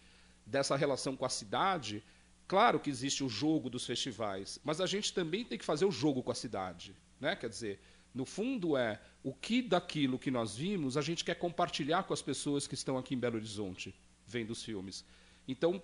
[0.45, 2.05] dessa relação com a cidade,
[2.47, 5.91] claro que existe o jogo dos festivais, mas a gente também tem que fazer o
[5.91, 6.95] jogo com a cidade.
[7.19, 7.35] Né?
[7.35, 7.81] Quer dizer,
[8.13, 12.21] no fundo é o que daquilo que nós vimos a gente quer compartilhar com as
[12.21, 13.95] pessoas que estão aqui em Belo Horizonte
[14.27, 15.05] vendo os filmes.
[15.47, 15.83] Então,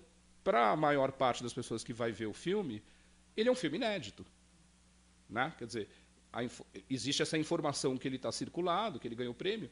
[0.49, 2.81] para a maior parte das pessoas que vai ver o filme,
[3.37, 4.25] ele é um filme inédito.
[5.29, 5.53] Né?
[5.55, 5.89] Quer dizer,
[6.89, 9.69] existe essa informação que ele está circulado, que ele ganhou o prêmio,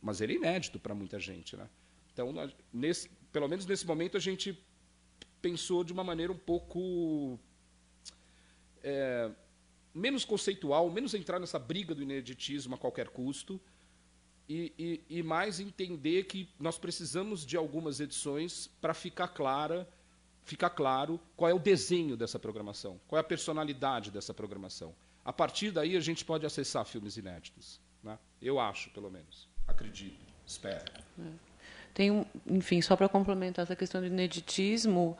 [0.00, 1.54] mas ele é inédito para muita gente.
[1.54, 1.68] Né?
[2.10, 2.32] Então,
[2.72, 4.58] nesse, pelo menos nesse momento, a gente
[5.42, 7.38] pensou de uma maneira um pouco
[8.82, 9.30] é,
[9.92, 13.60] menos conceitual, menos entrar nessa briga do ineditismo a qualquer custo,
[14.48, 19.86] e, e, e mais entender que nós precisamos de algumas edições para ficar clara
[20.46, 24.94] ficar claro qual é o desenho dessa programação, qual é a personalidade dessa programação.
[25.24, 27.80] A partir daí, a gente pode acessar filmes inéditos.
[28.02, 28.16] Né?
[28.40, 29.48] Eu acho, pelo menos.
[29.66, 30.84] Acredito, espero.
[31.18, 31.22] É.
[31.92, 35.18] Tem, enfim, só para complementar essa questão do ineditismo,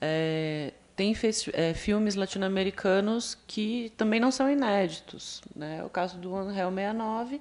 [0.00, 1.12] é, tem
[1.54, 5.42] é, filmes latino-americanos que também não são inéditos.
[5.56, 5.82] Né?
[5.82, 7.40] O caso do Unreal 69,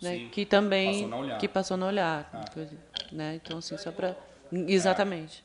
[0.00, 0.28] né?
[0.32, 2.30] que também passou que passou no olhar.
[2.32, 2.44] Ah.
[3.12, 3.34] Né?
[3.34, 4.16] Então, assim, só para...
[4.50, 5.44] Exatamente.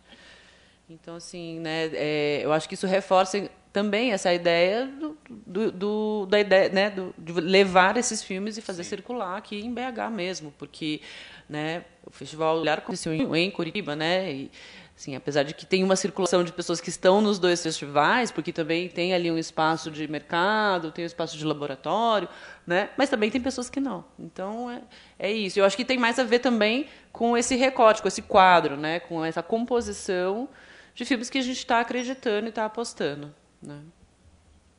[0.88, 6.26] Então, assim, né, é, eu acho que isso reforça também essa ideia do, do, do,
[6.28, 8.92] da ideia, né, do, de levar esses filmes e fazer Sim.
[8.92, 11.02] circular aqui em BH mesmo, porque,
[11.50, 14.52] né, o Festival Olhar aconteceu em, em Curitiba, né, e,
[14.96, 18.54] assim, apesar de que tem uma circulação de pessoas que estão nos dois festivais, porque
[18.54, 22.30] também tem ali um espaço de mercado, tem um espaço de laboratório,
[22.66, 24.06] né, mas também tem pessoas que não.
[24.20, 24.84] Então, é,
[25.18, 25.60] é isso.
[25.60, 29.00] Eu acho que tem mais a ver também com esse recorte, com esse quadro, né,
[29.00, 30.48] com essa composição
[30.96, 33.36] de filmes que a gente está acreditando e está apostando.
[33.62, 33.84] Né?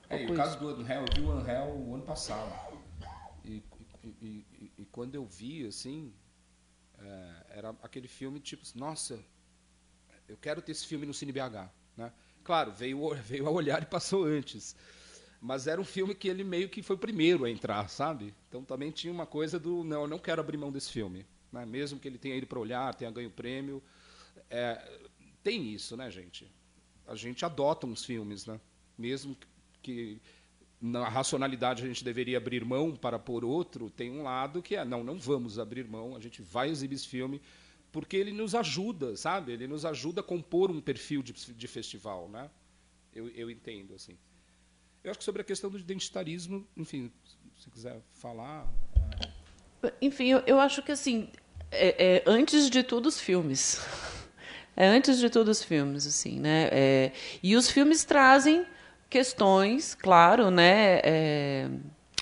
[0.09, 2.51] É, o caso do Unreal, eu vi o Unreal o ano passado.
[3.45, 3.63] E,
[4.03, 6.13] e, e, e quando eu vi, assim,
[6.99, 9.23] é, era aquele filme tipo, nossa,
[10.27, 11.71] eu quero ter esse filme no Cine BH.
[11.97, 12.11] Né?
[12.43, 14.75] Claro, veio, veio a olhar e passou antes.
[15.39, 18.35] Mas era um filme que ele meio que foi o primeiro a entrar, sabe?
[18.49, 21.27] Então também tinha uma coisa do, não, eu não quero abrir mão desse filme.
[21.53, 21.67] Né?
[21.67, 23.83] Mesmo que ele tenha ido para olhar, tenha ganho prêmio.
[24.49, 24.83] É,
[25.47, 26.51] tem isso, né, gente?
[27.07, 28.61] A gente adota uns filmes, né?
[28.99, 29.37] Mesmo
[29.81, 30.21] que
[30.81, 34.85] na racionalidade a gente deveria abrir mão para pôr outro, tem um lado que é,
[34.85, 37.41] não, não vamos abrir mão, a gente vai exibir esse filme,
[37.93, 39.53] porque ele nos ajuda, sabe?
[39.53, 42.51] Ele nos ajuda a compor um perfil de, de festival, né?
[43.15, 44.19] Eu, eu entendo, assim.
[45.05, 47.13] Eu acho que sobre a questão do identitarismo, enfim,
[47.57, 48.69] se quiser falar...
[50.03, 51.31] Enfim, eu, eu acho que, assim,
[51.71, 53.81] é, é, antes de tudo, os filmes.
[54.77, 56.69] É antes de tudo os filmes, assim, né?
[56.71, 57.13] É,
[57.43, 58.67] e os filmes trazem
[59.09, 61.01] questões, claro, né?
[61.03, 61.69] É,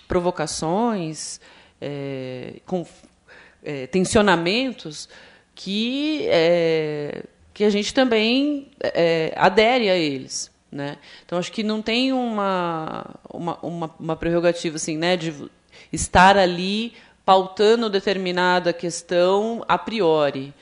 [0.07, 1.40] provocações,
[1.81, 2.87] é, com,
[3.64, 5.09] é, tensionamentos
[5.55, 8.71] que é, que a gente também
[9.37, 10.99] adere a eles, né?
[11.25, 15.17] Então acho que não tem uma uma, uma, uma prerrogativa assim, né?
[15.17, 15.35] De
[15.93, 16.93] estar ali
[17.25, 20.53] pautando determinada questão a priori,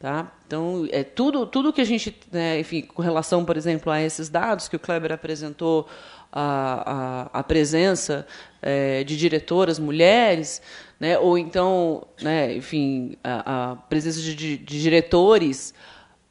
[0.00, 0.32] tá?
[0.52, 4.28] Então, é tudo, tudo que a gente, né, enfim, com relação, por exemplo, a esses
[4.28, 5.88] dados que o Kleber apresentou,
[6.30, 8.26] a, a, a presença
[8.60, 10.60] é, de diretoras mulheres,
[11.00, 15.72] né, ou então, né, enfim, a, a presença de, de, diretores,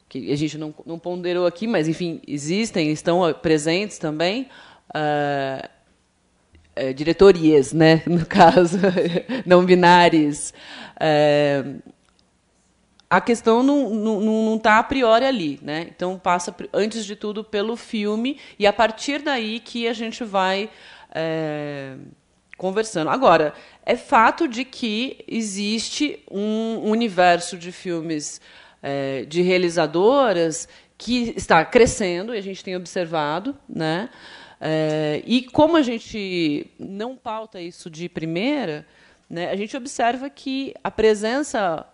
[0.08, 4.48] que a gente não, não ponderou aqui, mas, enfim, existem, estão presentes também.
[4.94, 5.68] Uh,
[6.94, 8.78] diretorias, né, no caso,
[9.44, 10.54] não binárias.
[10.98, 11.64] É,
[13.12, 15.86] a questão não está a priori ali, né?
[15.94, 20.70] Então passa antes de tudo pelo filme e a partir daí que a gente vai
[21.14, 21.94] é,
[22.56, 23.10] conversando.
[23.10, 23.52] Agora
[23.84, 28.40] é fato de que existe um universo de filmes
[28.82, 34.08] é, de realizadoras que está crescendo e a gente tem observado, né?
[34.58, 38.86] É, e como a gente não pauta isso de primeira,
[39.28, 41.86] né, a gente observa que a presença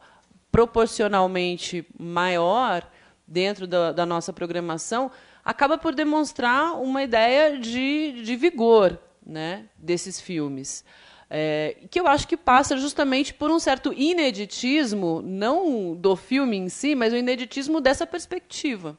[0.51, 2.89] proporcionalmente maior
[3.27, 5.11] dentro da, da, nossa programação,
[5.45, 10.85] acaba por demonstrar uma ideia de, de vigor né, desses filmes.
[11.31, 16.71] É, que eu acho que passa justamente por um certo ineditismo, não do filme em
[16.71, 18.97] si, mas o ineditismo dessa perspectiva.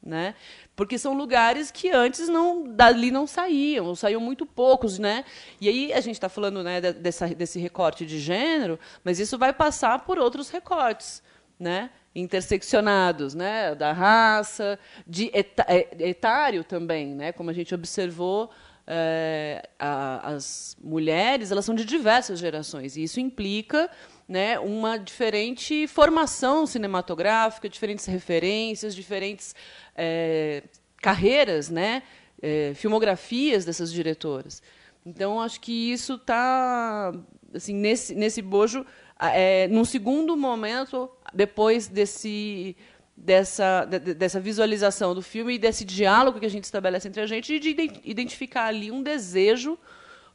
[0.00, 0.34] Né?
[0.76, 5.24] Porque são lugares que antes não dali não saíam, ou saíam muito poucos, né?
[5.60, 9.52] E aí a gente está falando né, dessa, desse recorte de gênero, mas isso vai
[9.52, 11.22] passar por outros recortes,
[11.58, 11.90] né?
[12.14, 18.50] interseccionados, né, da raça, de é, etário também, né, como a gente observou,
[18.86, 23.90] é, a, as mulheres elas são de diversas gerações e isso implica
[24.28, 29.54] né, uma diferente formação cinematográfica, diferentes referências, diferentes
[29.94, 30.62] é,
[31.00, 32.02] carreiras, né,
[32.40, 34.62] é, filmografias dessas diretoras.
[35.04, 37.12] Então acho que isso está
[37.52, 38.84] assim nesse nesse bojo
[39.20, 42.76] é, num segundo momento depois desse
[43.16, 47.54] dessa, dessa visualização do filme e desse diálogo que a gente estabelece entre a gente
[47.54, 47.70] e de
[48.04, 49.78] identificar ali um desejo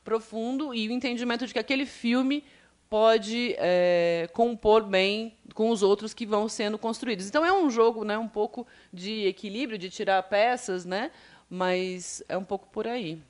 [0.04, 2.43] profundo e o entendimento de que aquele filme
[2.89, 7.28] pode é, compor bem com os outros que vão sendo construídos.
[7.28, 11.12] Então é um jogo, né, um pouco de equilíbrio, de tirar peças, né,
[11.49, 13.21] mas é um pouco por aí.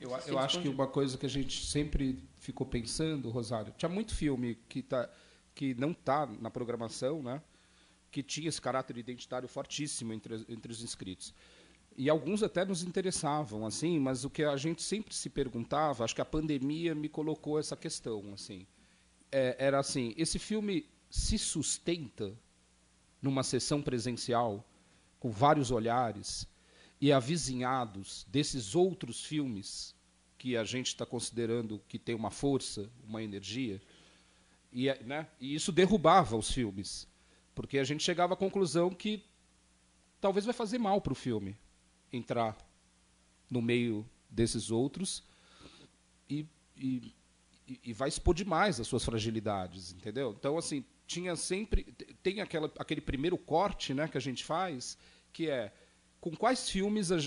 [0.00, 4.14] Eu, eu acho que uma coisa que a gente sempre ficou pensando, Rosário, tinha muito
[4.14, 5.08] filme que tá
[5.54, 7.40] que não está na programação, né?
[8.14, 11.34] que tinha esse caráter identitário fortíssimo entre, entre os inscritos.
[11.96, 16.14] E alguns até nos interessavam, assim, mas o que a gente sempre se perguntava, acho
[16.14, 18.66] que a pandemia me colocou essa questão, assim,
[19.30, 22.36] é, era assim, esse filme se sustenta
[23.22, 24.66] numa sessão presencial
[25.20, 26.48] com vários olhares
[27.00, 29.94] e avizinhados desses outros filmes
[30.36, 33.80] que a gente está considerando que tem uma força, uma energia,
[34.72, 37.06] e, é, né, e isso derrubava os filmes,
[37.54, 39.24] porque a gente chegava à conclusão que
[40.20, 41.56] talvez vai fazer mal para o filme
[42.16, 42.56] entrar
[43.50, 45.22] no meio desses outros
[46.28, 46.46] e,
[46.76, 47.14] e,
[47.84, 50.34] e, vai expor demais as suas fragilidades, entendeu?
[50.38, 51.84] Então, assim, tinha sempre
[52.22, 54.98] tem aquela, aquele primeiro corte, né, que a gente faz,
[55.32, 55.72] que é
[56.20, 57.18] com quais filmes, é,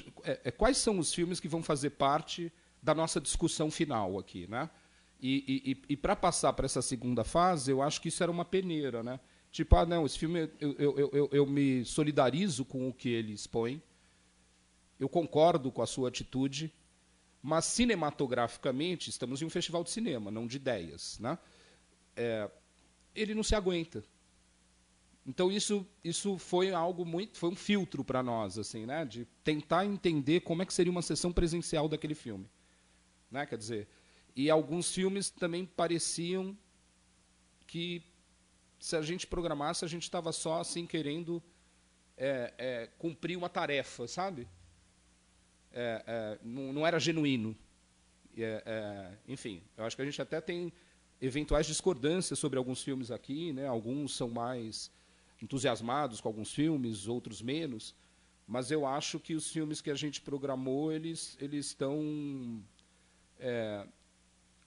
[0.45, 4.69] é, quais são os filmes que vão fazer parte da nossa discussão final aqui, né?
[5.19, 8.45] E, e, e para passar para essa segunda fase, eu acho que isso era uma
[8.45, 9.19] peneira, né?
[9.51, 13.33] Tipo, ah, não, esse filme eu, eu, eu, eu me solidarizo com o que ele
[13.33, 13.81] expõe,
[14.99, 16.73] eu concordo com a sua atitude,
[17.41, 21.37] mas cinematograficamente estamos em um festival de cinema, não de ideias, né?
[22.15, 22.49] É,
[23.15, 24.03] ele não se aguenta.
[25.25, 29.05] Então isso isso foi algo muito foi um filtro para nós assim, né?
[29.05, 32.49] De tentar entender como é que seria uma sessão presencial daquele filme,
[33.29, 33.45] né?
[33.45, 33.87] Quer dizer,
[34.35, 36.57] e alguns filmes também pareciam
[37.65, 38.01] que,
[38.79, 41.43] se a gente programasse, a gente estava só assim querendo
[42.15, 44.47] é, é, cumprir uma tarefa, sabe?
[45.79, 47.55] É, é não, não, era genuíno.
[48.35, 50.73] É, é, enfim, eu acho que a gente até tem
[51.21, 53.67] eventuais discordâncias sobre alguns filmes aqui, né?
[53.67, 54.91] Alguns são mais
[55.41, 57.95] entusiasmados com alguns filmes, outros menos.
[58.47, 62.63] Mas eu acho que os filmes que a gente programou, eles, eles estão
[63.39, 63.85] é,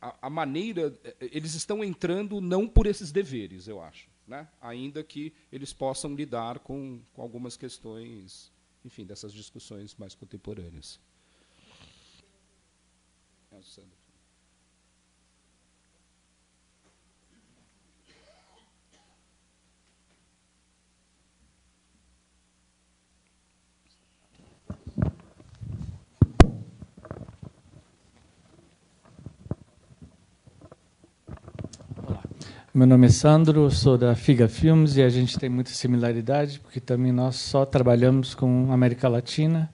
[0.01, 0.95] a, a, maneira.
[1.21, 4.09] Eles estão entrando não por esses deveres, eu acho.
[4.27, 4.49] Né?
[4.61, 8.53] Ainda que eles possam lidar com, com algumas questões,
[8.85, 11.01] enfim, dessas discussões mais contemporâneas.
[13.63, 14.00] Sandra.
[32.73, 36.79] Meu nome é Sandro, sou da Figa Filmes e a gente tem muita similaridade, porque
[36.79, 39.69] também nós só trabalhamos com América Latina,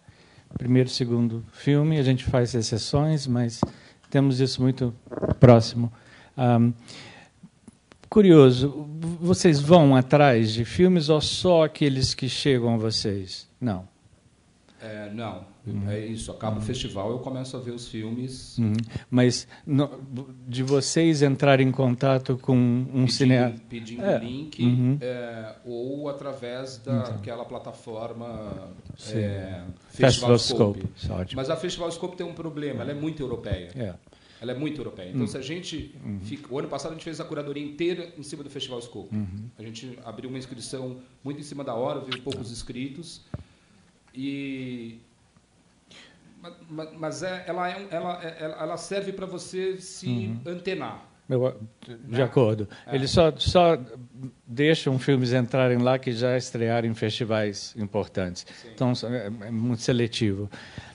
[0.56, 3.60] primeiro segundo filme, a gente faz exceções, mas
[4.08, 4.94] temos isso muito
[5.38, 5.92] próximo.
[6.38, 6.72] Um,
[8.08, 8.88] curioso,
[9.20, 13.46] vocês vão atrás de filmes ou só aqueles que chegam a vocês?
[13.60, 13.86] Não.
[14.86, 15.90] É, não, uhum.
[15.90, 16.30] é isso.
[16.30, 16.62] Acaba uhum.
[16.62, 18.56] o festival, eu começo a ver os filmes.
[18.56, 18.72] Uhum.
[19.10, 19.90] Mas no,
[20.46, 24.18] de vocês entrar em contato com um cineasta, pedindo é.
[24.18, 24.96] link uhum.
[25.00, 28.70] é, ou através daquela plataforma
[29.12, 30.84] é, Festival, Scope.
[30.96, 31.34] Scope.
[31.34, 33.70] Mas a Festival Scope tem um problema, ela é muito europeia.
[33.74, 33.94] É.
[34.40, 35.08] Ela é muito europeia.
[35.08, 35.26] Então, uhum.
[35.26, 35.94] se a gente.
[36.04, 36.20] Uhum.
[36.20, 39.14] Fica, o ano passado a gente fez a curadoria inteira em cima do Festival Scope.
[39.14, 39.48] Uhum.
[39.58, 43.22] A gente abriu uma inscrição muito em cima da hora, viu poucos inscritos.
[44.16, 45.00] E
[46.68, 50.40] mas, mas é, ela, é, ela, é, ela serve para você se uhum.
[50.46, 51.04] antenar.
[51.28, 52.22] Eu, de né?
[52.22, 52.68] acordo.
[52.86, 52.94] É.
[52.94, 53.76] Eles só, só
[54.46, 58.46] deixam filmes entrarem lá que já estrearam em festivais importantes.
[58.62, 58.68] Sim.
[58.72, 60.48] Então, é, é, muito seletivo.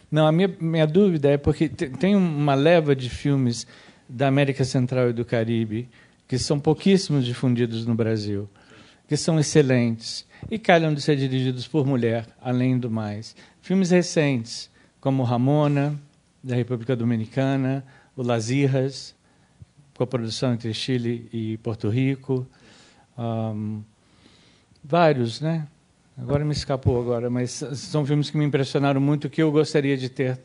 [0.10, 3.68] Não, a minha, minha dúvida é porque tem uma leva de filmes
[4.08, 5.90] da América Central e do Caribe,
[6.28, 8.50] que são pouquíssimos difundidos no Brasil,
[9.08, 13.36] que são excelentes e calham de ser dirigidos por mulher, além do mais.
[13.62, 14.70] Filmes recentes,
[15.00, 16.00] como Ramona,
[16.44, 17.86] da República Dominicana,
[18.16, 19.16] o Las Irras,
[19.96, 22.48] com a produção entre Chile e Porto Rico,
[23.18, 23.84] um,
[24.84, 25.68] vários, né?
[26.18, 30.10] Agora me escapou agora, mas são filmes que me impressionaram muito, que eu gostaria de
[30.10, 30.40] ter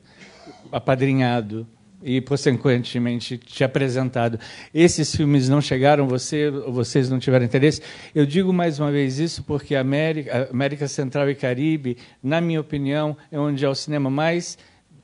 [0.71, 1.67] apadrinhado
[2.03, 4.39] e, consequentemente, te apresentado.
[4.73, 7.81] Esses filmes não chegaram, você, vocês não tiveram interesse.
[8.15, 12.61] Eu digo mais uma vez isso porque a América, América Central e Caribe, na minha
[12.61, 14.59] opinião, é onde é o cinema mais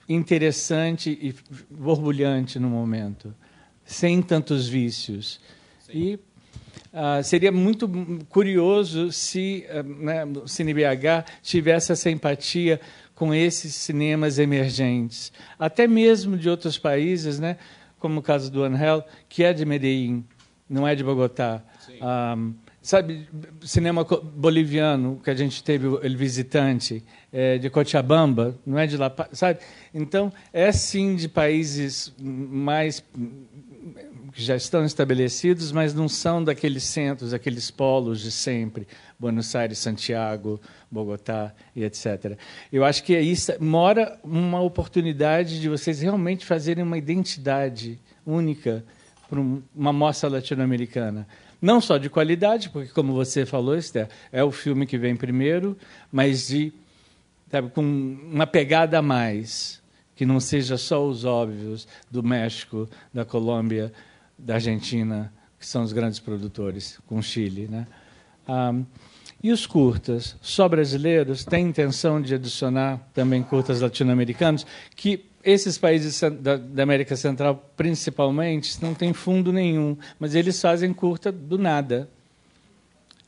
[0.08, 1.34] interessante e
[1.70, 3.34] borbulhante no momento,
[3.84, 5.40] sem tantos vícios.
[5.80, 5.92] Sim.
[5.94, 6.32] E
[6.92, 7.88] Uh, seria muito
[8.28, 12.78] curioso se uh, né, o CineBH tivesse essa empatia
[13.22, 17.56] com esses cinemas emergentes, até mesmo de outros países, né,
[18.00, 20.24] como o caso do Angel, que é de Medellín,
[20.68, 21.62] não é de Bogotá.
[21.88, 22.36] Um, ah,
[22.82, 23.28] sabe,
[23.60, 29.14] cinema boliviano, que a gente teve ele visitante, é, de Cochabamba, não é de lá,
[29.30, 29.60] sabe?
[29.94, 33.04] Então, é sim de países mais
[34.32, 38.88] que já estão estabelecidos, mas não são daqueles centros, aqueles polos de sempre,
[39.22, 40.60] Buenos Aires, Santiago,
[40.90, 42.36] Bogotá e etc.
[42.72, 48.84] Eu acho que aí mora uma oportunidade de vocês realmente fazerem uma identidade única
[49.30, 51.24] para uma mostra latino-americana.
[51.60, 55.78] Não só de qualidade, porque, como você falou, Esther, é o filme que vem primeiro,
[56.10, 56.72] mas de
[57.48, 59.80] sabe, com uma pegada a mais,
[60.16, 63.92] que não seja só os óbvios do México, da Colômbia,
[64.36, 67.68] da Argentina, que são os grandes produtores, com Chile.
[67.68, 67.86] Né?
[68.48, 68.84] Um,
[69.42, 76.20] e os curtas, só brasileiros, têm intenção de adicionar também curtas latino-americanos, que esses países
[76.40, 82.08] da, da, América Central, principalmente, não têm fundo nenhum, mas eles fazem curta do nada.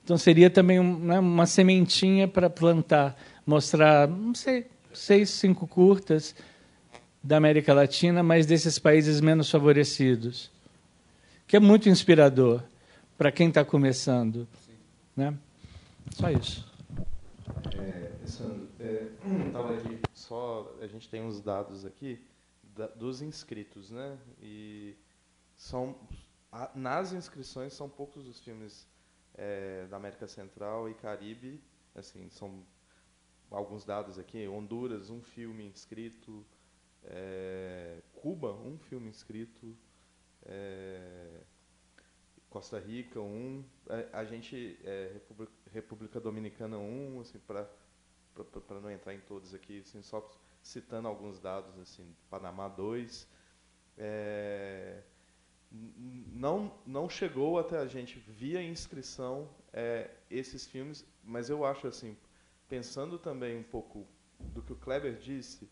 [0.04, 6.34] Então seria também né, uma sementinha para plantar, mostrar, não sei, seis, cinco curtas
[7.22, 10.54] da América Latina, mas desses países menos favorecidos
[11.46, 12.62] que é muito inspirador
[13.16, 14.46] para quem está começando.
[15.16, 15.34] Né?
[16.10, 16.72] Só isso.
[17.78, 19.08] É, Sandro, é,
[19.78, 22.24] aqui, só a gente tem uns dados aqui
[22.62, 24.18] da, dos inscritos, né?
[24.40, 24.96] E
[25.56, 25.96] são
[26.50, 28.88] a, nas inscrições são poucos os filmes
[29.34, 31.60] é, da América Central e Caribe,
[31.94, 32.64] assim são
[33.50, 34.46] alguns dados aqui.
[34.48, 36.44] Honduras um filme inscrito,
[37.04, 39.76] é, Cuba um filme inscrito,
[40.44, 41.40] é,
[42.48, 47.68] Costa Rica, um, a, é, a gente, é, República, República, Dominicana, um, assim, para
[48.80, 50.24] não entrar em todos aqui, assim, só
[50.62, 53.28] citando alguns dados, assim, Panamá, dois.
[53.98, 55.02] É,
[56.32, 62.16] não, não chegou até a gente via inscrição é, esses filmes, mas eu acho assim,
[62.68, 64.06] pensando também um pouco
[64.38, 65.68] do que o Kleber disse,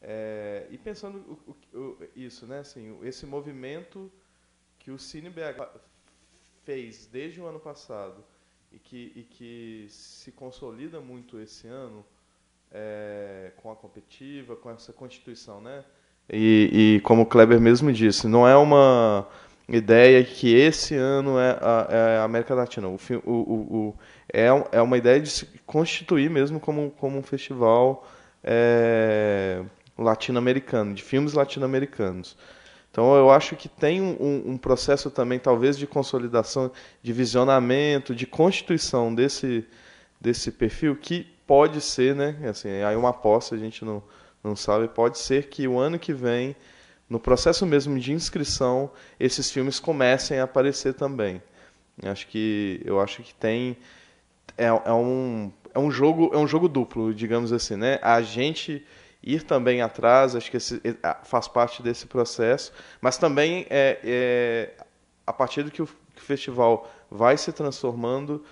[0.00, 4.10] é, e pensando o, o, isso, né, assim, esse movimento
[4.78, 5.78] que o Cine BH
[6.64, 8.24] fez desde o ano passado
[8.72, 12.04] e que, e que se consolida muito esse ano
[12.72, 15.84] é, com a competitiva, com essa constituição, né?
[16.32, 19.26] E, e, como o Kleber mesmo disse, não é uma
[19.68, 22.88] ideia que esse ano é a, é a América Latina.
[22.88, 23.94] O, o, o,
[24.32, 28.06] é, é uma ideia de se constituir mesmo como, como um festival
[28.42, 29.62] é,
[29.96, 32.36] latino-americano, de filmes latino-americanos.
[32.96, 36.72] Então eu acho que tem um, um, processo também, talvez, de consolidação,
[37.02, 39.66] de visionamento, de constituição desse,
[40.18, 42.38] desse perfil que pode ser, né?
[42.48, 44.02] Assim, aí uma aposta, a gente não,
[44.42, 46.56] não sabe, pode ser que o ano que vem,
[47.06, 48.90] no processo mesmo de inscrição,
[49.20, 51.42] esses filmes comecem a aparecer também.
[52.02, 53.76] Acho que eu acho que tem
[54.56, 57.98] é, é um é um jogo é um jogo duplo, digamos assim, né?
[58.00, 58.86] A gente
[59.26, 60.80] ir também atrás, acho que esse,
[61.24, 64.84] faz parte desse processo, mas também é, é
[65.26, 68.42] a partir do que o, festival vai se transformando,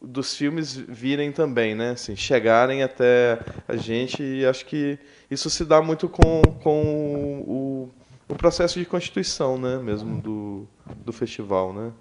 [0.00, 1.90] dos filmes virem também, né?
[1.90, 4.98] Assim, chegarem até a gente e acho que
[5.30, 7.90] isso se dá muito com, com o,
[8.28, 9.78] o processo de constituição, né?
[9.78, 10.68] Mesmo do,
[11.04, 11.92] do festival, né?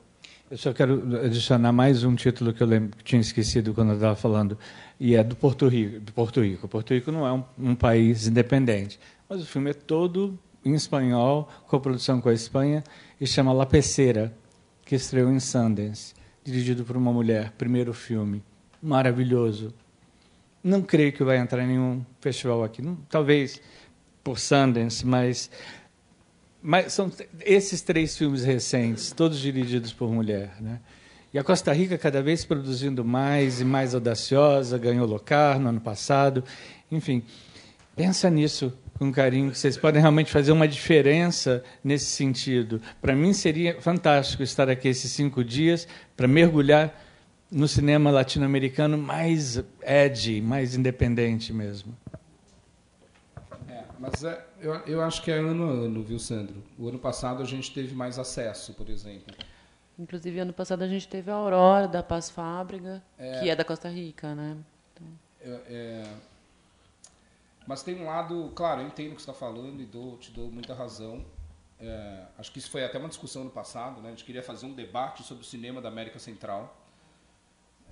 [0.50, 3.96] Eu só quero adicionar mais um título que eu lembro, que tinha esquecido quando eu
[3.96, 4.58] estava falando
[4.98, 6.00] e é do Porto Rico.
[6.00, 6.70] Do Porto Rico.
[6.70, 11.50] Porto Rico não é um, um, país independente, mas o filme é todo em espanhol,
[11.68, 12.82] co-produção com a Espanha,
[13.20, 14.34] e chama La Pecera,
[14.86, 16.14] que estreou em Sundance,
[16.46, 18.42] dirigido por uma mulher, primeiro filme,
[18.82, 19.74] maravilhoso.
[20.64, 23.62] Não creio que vai entrar em nenhum festival aqui, não, talvez
[24.24, 25.52] por Sundance, mas
[26.62, 27.12] mas são
[27.46, 30.80] esses três filmes recentes, todos dirigidos por mulher, né?
[31.34, 35.82] E a Costa Rica cada vez produzindo mais e mais audaciosa, ganhou Locar no ano
[35.82, 36.44] passado.
[36.92, 37.22] Enfim,
[37.96, 42.82] pensa nisso com carinho, que vocês podem realmente fazer uma diferença nesse sentido.
[43.02, 47.00] Para mim seria fantástico estar aqui esses cinco dias para mergulhar
[47.52, 51.96] no cinema latino-americano mais edgy, mais independente mesmo.
[53.70, 56.64] É, mas é, eu, eu acho que é ano a ano, viu, Sandro?
[56.78, 59.36] O ano passado a gente teve mais acesso, por exemplo.
[59.98, 63.64] Inclusive, ano passado a gente teve a Aurora da Paz Fábrica, é, que é da
[63.64, 64.58] Costa Rica, né?
[64.94, 65.08] Então...
[65.42, 66.04] É, é,
[67.68, 70.32] mas tem um lado, claro, eu entendo o que você está falando e dou, te
[70.32, 71.26] dou muita razão.
[71.80, 74.08] É, acho que isso foi até uma discussão no passado, né?
[74.08, 76.76] A gente queria fazer um debate sobre o cinema da América Central,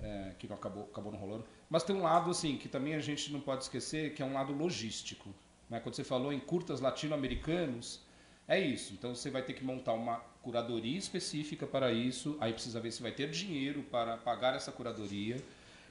[0.00, 1.44] é, que não acabou, acabou não rolando.
[1.68, 4.32] Mas tem um lado, assim, que também a gente não pode esquecer, que é um
[4.32, 5.28] lado logístico.
[5.68, 5.80] Né?
[5.80, 8.00] Quando você falou em curtas latino-americanos,
[8.48, 8.92] é isso.
[8.94, 13.02] Então você vai ter que montar uma curadoria específica para isso, aí precisa ver se
[13.02, 15.42] vai ter dinheiro para pagar essa curadoria,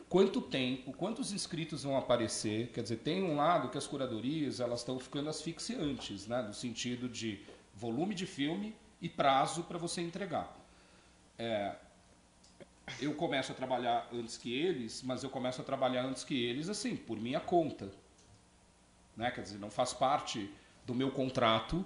[0.07, 2.69] quanto tempo, quantos inscritos vão aparecer.
[2.73, 6.41] Quer dizer, tem um lado que as curadorias elas estão ficando asfixiantes, né?
[6.41, 7.41] no sentido de
[7.73, 10.55] volume de filme e prazo para você entregar.
[11.37, 11.75] É,
[13.01, 16.69] eu começo a trabalhar antes que eles, mas eu começo a trabalhar antes que eles,
[16.69, 17.91] assim, por minha conta.
[19.15, 19.31] Né?
[19.31, 20.53] Quer dizer, não faz parte
[20.85, 21.85] do meu contrato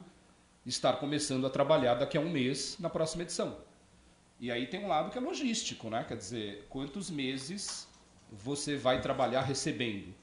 [0.66, 3.58] estar começando a trabalhar daqui a um mês na próxima edição.
[4.40, 6.06] E aí tem um lado que é logístico, né?
[6.08, 7.88] Quer dizer, quantos meses
[8.32, 10.14] você vai trabalhar recebendo?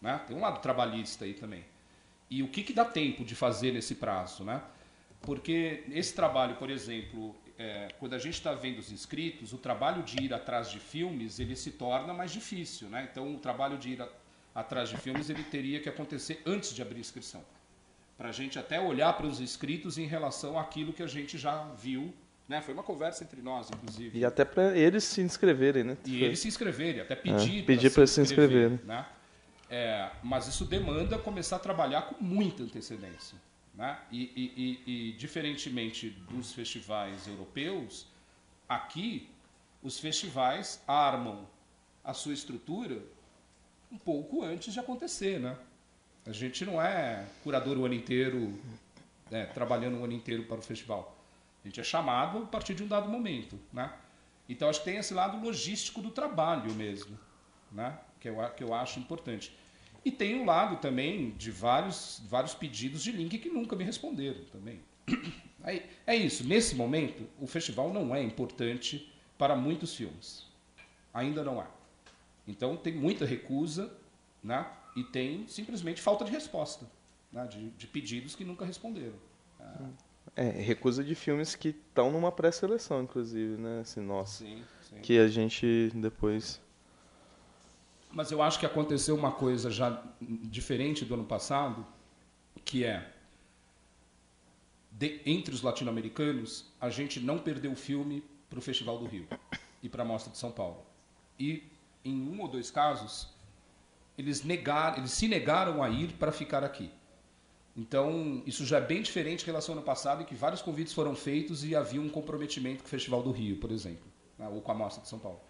[0.00, 0.20] Né?
[0.26, 1.64] Tem um lado trabalhista aí também.
[2.30, 4.62] E o que, que dá tempo de fazer nesse prazo, né?
[5.22, 10.02] Porque esse trabalho, por exemplo, é, quando a gente está vendo os inscritos, o trabalho
[10.02, 13.08] de ir atrás de filmes ele se torna mais difícil, né?
[13.10, 14.08] Então, o trabalho de ir
[14.60, 17.44] atrás de filmes ele teria que acontecer antes de abrir inscrição
[18.18, 21.62] para a gente até olhar para os inscritos em relação àquilo que a gente já
[21.74, 22.12] viu.
[22.48, 22.60] Né?
[22.60, 24.18] Foi uma conversa entre nós, inclusive.
[24.18, 25.96] E até para eles se inscreverem, né?
[26.04, 28.80] E eles se inscreverem, até pedir, é, pedir para se, se inscreverem.
[28.84, 29.06] Né?
[29.70, 33.38] É, mas isso demanda começar a trabalhar com muita antecedência.
[33.74, 33.96] Né?
[34.10, 38.08] E, e, e, e, diferentemente dos festivais europeus,
[38.68, 39.30] aqui
[39.80, 41.46] os festivais armam
[42.02, 43.00] a sua estrutura
[43.90, 45.56] um pouco antes de acontecer, né?
[46.26, 48.52] A gente não é curador o ano inteiro,
[49.30, 51.16] né, trabalhando o ano inteiro para o festival.
[51.64, 53.92] A gente é chamado a partir de um dado momento, né?
[54.48, 57.18] Então acho que tem esse lado logístico do trabalho mesmo,
[57.72, 57.98] né?
[58.20, 59.56] Que eu, que eu acho importante.
[60.04, 64.44] E tem o lado também de vários, vários pedidos de link que nunca me responderam
[64.52, 64.80] também.
[65.64, 66.46] É, é isso.
[66.46, 70.46] Nesse momento, o festival não é importante para muitos filmes.
[71.12, 71.66] Ainda não é.
[72.48, 73.92] Então tem muita recusa,
[74.42, 74.66] né?
[74.98, 76.84] e tem simplesmente falta de resposta,
[77.32, 79.14] né, de, de, pedidos que nunca responderam.
[80.34, 83.80] É, recusa de filmes que estão numa pré-seleção, inclusive, né?
[83.80, 85.00] Assim, nossa, sim, sim.
[85.00, 86.60] que a gente depois.
[88.10, 91.86] Mas eu acho que aconteceu uma coisa já diferente do ano passado,
[92.64, 93.12] que é
[94.90, 99.26] de, entre os latino-americanos a gente não perdeu o filme para o Festival do Rio
[99.82, 100.84] e para a Mostra de São Paulo.
[101.38, 101.62] E
[102.04, 103.28] em um ou dois casos
[104.16, 106.90] eles, negaram, eles se negaram a ir para ficar aqui.
[107.76, 110.92] Então, isso já é bem diferente em relação ao ano passado, em que vários convites
[110.92, 114.04] foram feitos e havia um comprometimento com o Festival do Rio, por exemplo,
[114.36, 115.40] né, ou com a Mostra de São Paulo.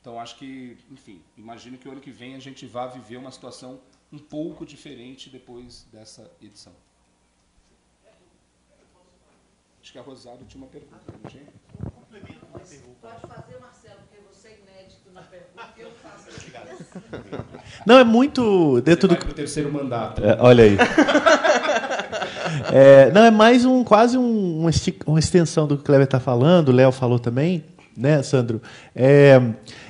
[0.00, 3.32] Então, acho que, enfim, imagino que o ano que vem a gente vá viver uma
[3.32, 3.80] situação
[4.12, 6.72] um pouco diferente depois dessa edição.
[9.80, 11.00] Acho que a Rosário tinha uma pergunta.
[11.20, 11.46] Não tinha?
[13.00, 15.01] Pode fazer, Marcelo, porque você é inédito na pergunta que eu faço.
[17.86, 19.16] Não, é muito dentro do.
[19.16, 20.24] Terceiro mandato.
[20.24, 20.76] É, olha aí.
[22.72, 24.68] é, não, é mais um quase um,
[25.06, 27.64] uma extensão do que o Kleber está falando, o Léo falou também,
[27.96, 28.62] né, Sandro?
[28.94, 29.40] É,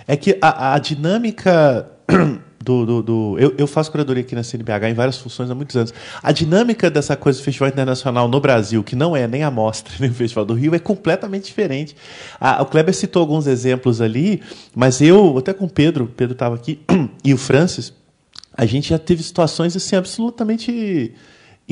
[0.07, 1.89] é que a, a dinâmica
[2.63, 5.77] do, do, do eu, eu, faço curadoria aqui na CNBH em várias funções há muitos
[5.77, 5.93] anos.
[6.23, 9.93] A dinâmica dessa coisa do Festival Internacional no Brasil, que não é nem a Mostra,
[10.01, 11.97] nem o Festival do Rio, é completamente diferente.
[12.61, 14.41] o Kleber citou alguns exemplos ali,
[14.75, 16.81] mas eu, até com o Pedro, Pedro estava aqui,
[17.25, 17.93] e o Francis,
[18.57, 21.13] a gente já teve situações assim absolutamente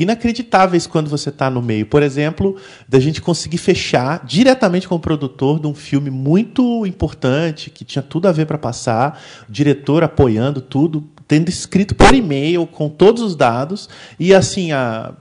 [0.03, 1.85] inacreditáveis quando você está no meio.
[1.85, 2.55] Por exemplo,
[2.87, 8.01] da gente conseguir fechar diretamente com o produtor de um filme muito importante, que tinha
[8.01, 13.21] tudo a ver para passar, o diretor apoiando tudo, tendo escrito por e-mail com todos
[13.21, 13.89] os dados,
[14.19, 15.13] e assim, a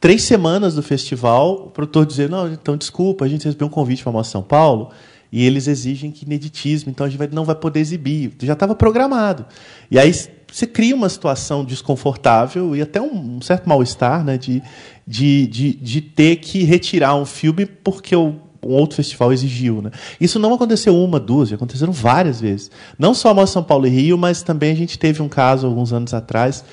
[0.00, 4.02] três semanas do festival, o produtor dizer, não, então desculpa, a gente recebeu um convite
[4.02, 4.90] para Mostra São Paulo,
[5.30, 8.32] e eles exigem que ineditismo, então a gente vai, não vai poder exibir.
[8.40, 9.44] Já estava programado.
[9.90, 10.10] E aí
[10.50, 14.62] você cria uma situação desconfortável e até um, certo mal-estar né, de,
[15.06, 19.82] de, de, de ter que retirar um filme porque o, um outro festival exigiu.
[19.82, 19.90] Né?
[20.20, 22.70] Isso não aconteceu uma, duas, aconteceram várias vezes.
[22.98, 25.92] Não só a São Paulo e Rio, mas também a gente teve um caso alguns
[25.92, 26.64] anos atrás,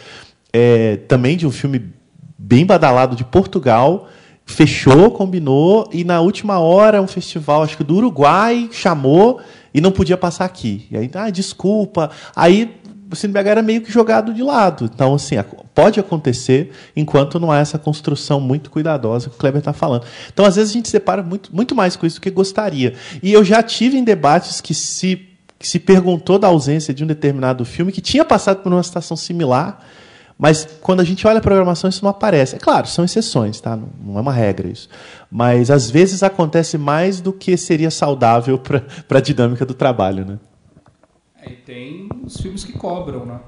[0.51, 1.93] é, também de um filme
[2.37, 4.07] bem badalado de Portugal,
[4.45, 9.41] fechou, combinou, e na última hora um festival, acho que do Uruguai, chamou
[9.73, 10.87] e não podia passar aqui.
[10.89, 12.11] E aí, ah, desculpa.
[12.35, 12.77] Aí
[13.11, 14.89] o CineBH era meio que jogado de lado.
[14.93, 15.35] Então, assim,
[15.73, 20.05] pode acontecer enquanto não há essa construção muito cuidadosa que o Kleber está falando.
[20.31, 22.95] Então, às vezes, a gente separa muito, muito mais com isso do que gostaria.
[23.21, 25.27] E eu já tive em debates que se,
[25.59, 29.15] que se perguntou da ausência de um determinado filme que tinha passado por uma situação
[29.15, 29.85] similar,
[30.37, 32.55] mas quando a gente olha a programação, isso não aparece.
[32.55, 33.77] É claro, são exceções, tá?
[34.03, 34.89] não é uma regra isso.
[35.31, 40.25] Mas às vezes acontece mais do que seria saudável para a dinâmica do trabalho.
[40.25, 40.37] Né?
[41.45, 43.41] É, e tem os filmes que cobram, né?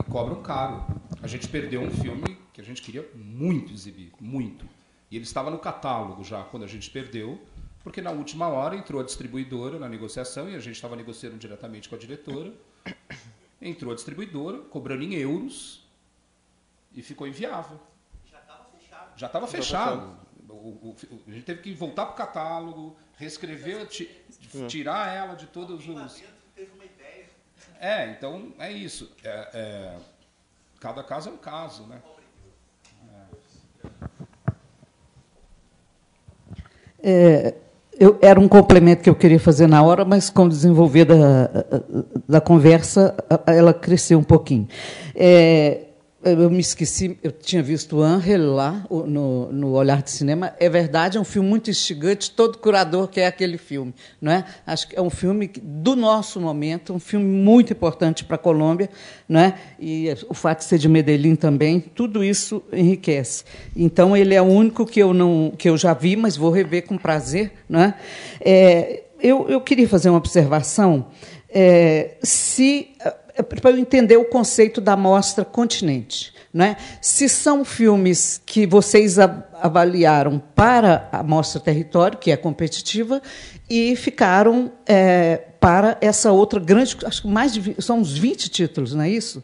[0.00, 0.84] E cobram caro.
[1.22, 4.66] A gente perdeu um filme que a gente queria muito exibir, muito.
[5.10, 7.40] E ele estava no catálogo já quando a gente perdeu,
[7.82, 11.88] porque na última hora entrou a distribuidora na negociação e a gente estava negociando diretamente
[11.88, 12.52] com a diretora.
[13.60, 15.86] Entrou a distribuidora, cobrando em euros,
[16.94, 17.78] e ficou inviável.
[18.24, 19.12] Já estava fechado.
[19.16, 20.16] Já estava fechado.
[20.48, 20.96] O, o,
[21.26, 23.86] a gente teve que voltar para o catálogo, reescrever,
[24.68, 26.22] tirar ela de todos os.
[27.82, 29.10] É, então é isso.
[29.24, 29.92] É, é,
[30.78, 31.96] cada caso é um caso, né?
[37.02, 37.54] É,
[37.98, 41.50] eu, era um complemento que eu queria fazer na hora, mas com o desenvolver da,
[42.28, 44.68] da conversa, ela cresceu um pouquinho.
[45.12, 45.80] É,
[46.24, 50.54] eu me esqueci, eu tinha visto Angel lá no, no Olhar de Cinema.
[50.60, 53.92] É verdade, é um filme muito instigante, todo curador quer aquele filme.
[54.20, 54.44] Não é?
[54.66, 58.88] Acho que é um filme do nosso momento, um filme muito importante para a Colômbia.
[59.28, 59.54] Não é?
[59.80, 63.44] E o fato de ser de Medellín também, tudo isso enriquece.
[63.74, 66.86] Então, ele é o único que eu, não, que eu já vi, mas vou rever
[66.86, 67.52] com prazer.
[67.68, 67.94] Não é?
[68.40, 71.06] é eu, eu queria fazer uma observação.
[71.48, 72.88] É, se
[73.42, 76.32] para eu entender o conceito da mostra continente.
[76.52, 76.76] Né?
[77.00, 83.22] Se são filmes que vocês avaliaram para a mostra território, que é competitiva,
[83.70, 88.94] e ficaram é, para essa outra grande, acho que mais de, são uns 20 títulos,
[88.94, 89.42] não é isso?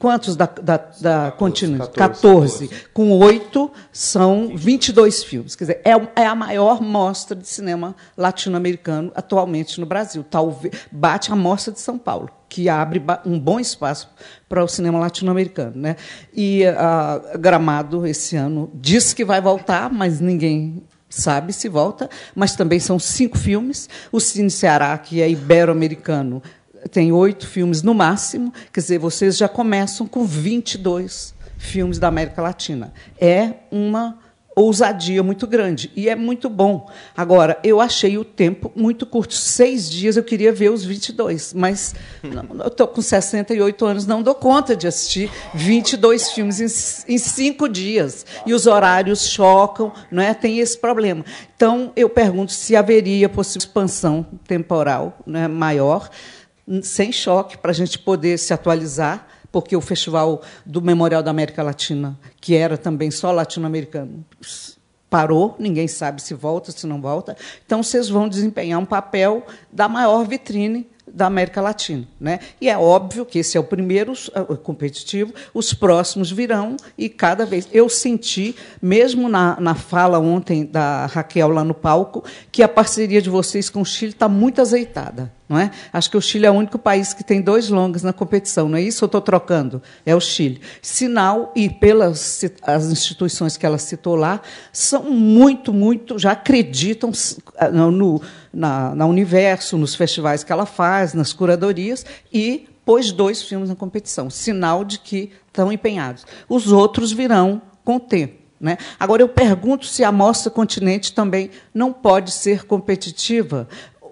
[0.00, 1.90] Quantos da, da, da 14, continente?
[1.90, 2.68] 14.
[2.68, 2.70] 14.
[2.94, 5.54] Com oito, são 22 filmes.
[5.54, 10.24] Quer dizer, é, é a maior mostra de cinema latino-americano atualmente no Brasil.
[10.24, 14.08] Talvez bate a mostra de São Paulo que abre um bom espaço
[14.48, 15.74] para o cinema latino-americano.
[15.76, 15.96] Né?
[16.32, 22.08] E a Gramado, esse ano, diz que vai voltar, mas ninguém sabe se volta.
[22.34, 23.88] Mas também são cinco filmes.
[24.10, 26.42] O Cine Ceará, que é ibero-americano,
[26.90, 28.52] tem oito filmes no máximo.
[28.72, 32.92] Quer dizer, vocês já começam com 22 filmes da América Latina.
[33.18, 34.18] É uma
[34.54, 35.90] ousadia muito grande.
[35.94, 36.88] E é muito bom.
[37.16, 39.34] Agora, eu achei o tempo muito curto.
[39.34, 44.34] Seis dias eu queria ver os 22, mas eu estou com 68 anos, não dou
[44.34, 48.26] conta de assistir 22 filmes em, em cinco dias.
[48.44, 50.34] E os horários chocam, não é?
[50.34, 51.24] tem esse problema.
[51.54, 56.08] Então, eu pergunto se haveria possível expansão temporal né, maior,
[56.82, 61.62] sem choque, para a gente poder se atualizar porque o Festival do Memorial da América
[61.62, 64.24] Latina, que era também só latino-americano,
[65.08, 67.36] parou, ninguém sabe se volta, se não volta.
[67.66, 72.06] Então, vocês vão desempenhar um papel da maior vitrine da América Latina.
[72.20, 72.38] Né?
[72.60, 77.44] E é óbvio que esse é o primeiro é, competitivo, os próximos virão, e cada
[77.44, 77.68] vez.
[77.72, 83.20] Eu senti, mesmo na, na fala ontem da Raquel lá no palco, que a parceria
[83.20, 85.39] de vocês com o Chile está muito azeitada.
[85.50, 85.72] Não é?
[85.92, 88.78] Acho que o Chile é o único país que tem dois longas na competição, não
[88.78, 89.02] é isso?
[89.02, 89.82] Eu estou trocando?
[90.06, 90.60] É o Chile.
[90.80, 94.40] Sinal, e pelas as instituições que ela citou lá,
[94.72, 97.10] são muito, muito, já acreditam
[97.72, 98.22] no,
[98.54, 103.74] na, na Universo, nos festivais que ela faz, nas curadorias, e pôs dois filmes na
[103.74, 104.30] competição.
[104.30, 106.24] Sinal de que estão empenhados.
[106.48, 108.40] Os outros virão com o tempo.
[108.60, 108.76] Né?
[108.98, 113.66] Agora, eu pergunto se a Mostra Continente também não pode ser competitiva,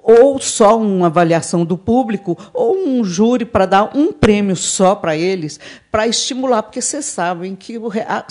[0.09, 5.14] ou só uma avaliação do público, ou um júri para dar um prêmio só para
[5.14, 5.61] eles,
[5.92, 8.24] para estimular, porque vocês sabem que a,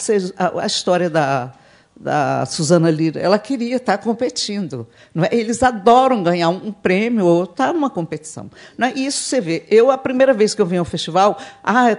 [0.60, 1.54] a história da,
[2.00, 3.20] da Suzana Lira.
[3.20, 4.88] Ela queria estar competindo.
[5.14, 5.30] Não é?
[5.32, 8.50] Eles adoram ganhar um prêmio ou estar numa competição.
[8.78, 8.94] Não é?
[8.94, 9.66] Isso você vê.
[9.70, 11.96] Eu, a primeira vez que eu vim ao festival, ah, é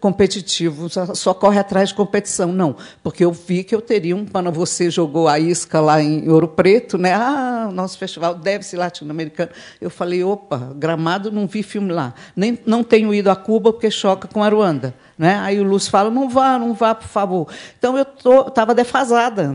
[0.00, 2.52] competitivo, só, só corre atrás de competição.
[2.52, 4.24] Não, porque eu vi que eu teria um.
[4.24, 7.12] Quando você jogou a isca lá em Ouro Preto, né?
[7.12, 9.50] ah, nosso festival deve ser latino-americano.
[9.80, 12.14] Eu falei, opa, gramado, não vi filme lá.
[12.34, 14.94] Nem, não tenho ido a Cuba porque choca com a Ruanda.
[15.22, 15.38] Né?
[15.38, 17.46] Aí o Lúcio fala, não vá, não vá, por favor.
[17.78, 18.04] Então eu
[18.48, 19.52] estava defasada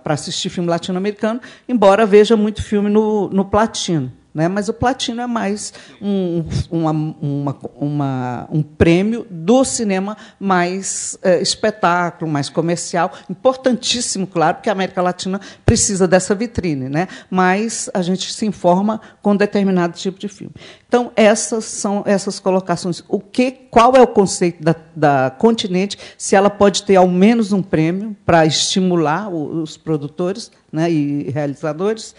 [0.00, 4.12] para assistir filme latino-americano, embora veja muito filme no, no platino.
[4.34, 4.48] Né?
[4.48, 11.40] Mas o platino é mais um, uma, uma, uma, um prêmio do cinema mais é,
[11.40, 13.12] espetáculo, mais comercial.
[13.28, 17.08] Importantíssimo, claro, porque a América Latina precisa dessa vitrine, né?
[17.30, 20.54] mas a gente se informa com determinado tipo de filme.
[20.88, 23.02] Então, essas são essas colocações.
[23.08, 27.52] O que, qual é o conceito da, da continente, se ela pode ter ao menos
[27.52, 32.14] um prêmio para estimular os produtores né, e realizadores?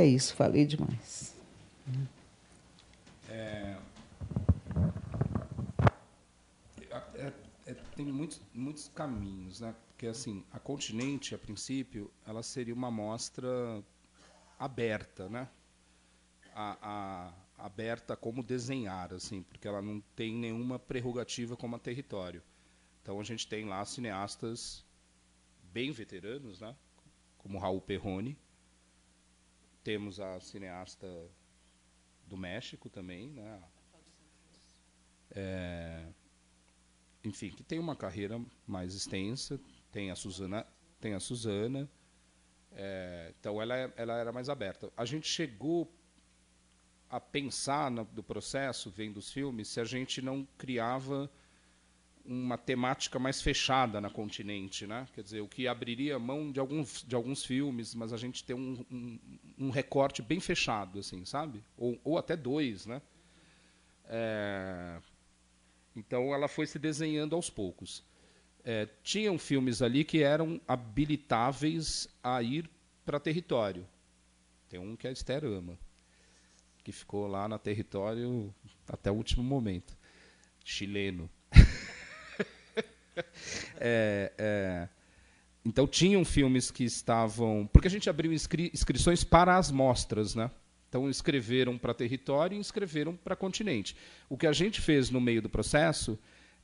[0.00, 1.36] É isso, falei demais.
[3.28, 3.76] É,
[6.90, 7.32] é,
[7.66, 9.74] é, tem muitos, muitos caminhos, né?
[9.88, 13.84] Porque assim, a continente, a princípio, ela seria uma amostra
[14.58, 15.46] aberta, né?
[16.54, 16.78] A,
[17.58, 22.42] a, aberta como desenhar, assim, porque ela não tem nenhuma prerrogativa como a território.
[23.02, 24.82] Então a gente tem lá cineastas
[25.70, 26.74] bem veteranos, né?
[27.36, 28.38] Como Raul Perrone,
[29.90, 31.28] temos a cineasta
[32.24, 33.60] do México também, né?
[35.32, 36.06] É,
[37.24, 39.60] enfim, que tem uma carreira mais extensa.
[39.90, 40.64] Tem a Suzana,
[41.00, 41.90] tem a Suzana.
[42.70, 44.92] É, então ela, é, ela era mais aberta.
[44.96, 45.92] A gente chegou
[47.08, 51.28] a pensar no do processo, vendo os filmes, se a gente não criava
[52.30, 55.08] uma temática mais fechada na continente, né?
[55.12, 58.54] Quer dizer, o que abriria mão de alguns de alguns filmes, mas a gente tem
[58.54, 59.18] um, um,
[59.58, 61.60] um recorte bem fechado, assim, sabe?
[61.76, 63.02] Ou, ou até dois, né?
[64.04, 65.00] É...
[65.96, 68.04] Então ela foi se desenhando aos poucos.
[68.64, 72.70] É, tinham filmes ali que eram habilitáveis a ir
[73.04, 73.84] para território.
[74.68, 75.76] Tem um que é a Esther ama,
[76.84, 78.54] que ficou lá no território
[78.86, 79.98] até o último momento.
[80.64, 81.28] Chileno.
[83.78, 84.88] é, é,
[85.64, 87.68] então tinham filmes que estavam.
[87.72, 90.50] Porque a gente abriu inscri inscrições para as mostras, né?
[90.88, 93.96] Então escreveram para território e escreveram para continente.
[94.28, 96.18] O que a gente fez no meio do processo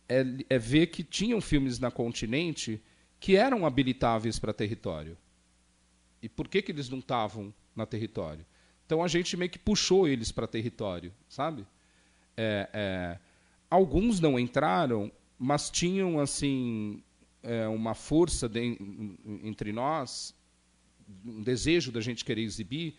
[0.08, 2.82] é, é ver que tinham filmes na continente
[3.20, 5.16] que eram habilitáveis para território.
[6.20, 8.44] E por que, que eles não estavam na território?
[8.84, 11.66] Então a gente meio que puxou eles para território, sabe?
[12.36, 13.18] É, é,
[13.70, 17.02] alguns não entraram mas tinham assim
[17.42, 18.78] é, uma força de,
[19.42, 20.34] entre nós,
[21.24, 22.96] um desejo da gente querer exibir,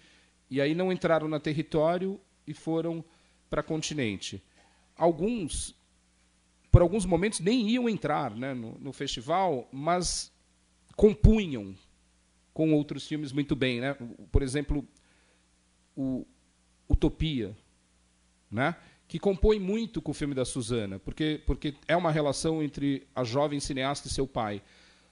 [0.49, 3.03] e aí não entraram no território e foram
[3.49, 4.41] para continente.
[4.95, 5.75] Alguns,
[6.71, 10.31] por alguns momentos, nem iam entrar né, no, no festival, mas
[10.95, 11.75] compunham
[12.53, 13.81] com outros filmes muito bem.
[13.81, 13.93] Né?
[14.31, 14.87] Por exemplo,
[15.95, 16.25] o
[16.89, 17.55] Utopia,
[18.49, 18.75] né?
[19.07, 23.23] Que compõe muito com o filme da Susana, porque, porque é uma relação entre a
[23.23, 24.61] jovem cineasta e seu pai.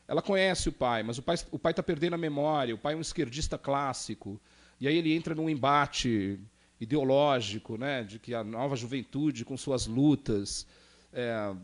[0.08, 2.76] Ela conhece o pai, mas o pai o pai está perdendo a memória.
[2.76, 4.40] O pai é um esquerdista clássico,
[4.80, 6.40] e aí ele entra num embate
[6.80, 10.68] ideológico, né, de que a nova juventude, com suas lutas,
[11.14, 11.56] é,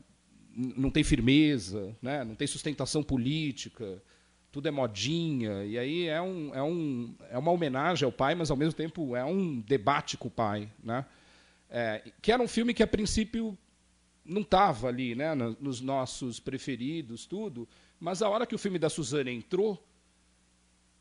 [0.55, 4.01] não tem firmeza, né, não tem sustentação política,
[4.51, 5.65] tudo é modinha.
[5.65, 9.15] E aí é, um, é, um, é uma homenagem ao pai, mas ao mesmo tempo
[9.17, 11.05] é um debate com o pai, né?
[11.74, 13.57] É, que era um filme que, a princípio,
[14.26, 17.67] não estava ali né, nos nossos preferidos, tudo,
[17.97, 19.82] mas a hora que o filme da Suzana entrou,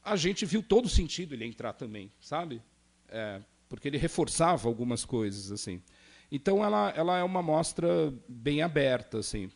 [0.02, 2.62] a gente viu todo o sentido ele entrar também, sabe?
[3.08, 5.82] É, porque ele reforçava algumas coisas assim.
[6.30, 9.50] Então ela, ela é uma mostra bem aberta, assim.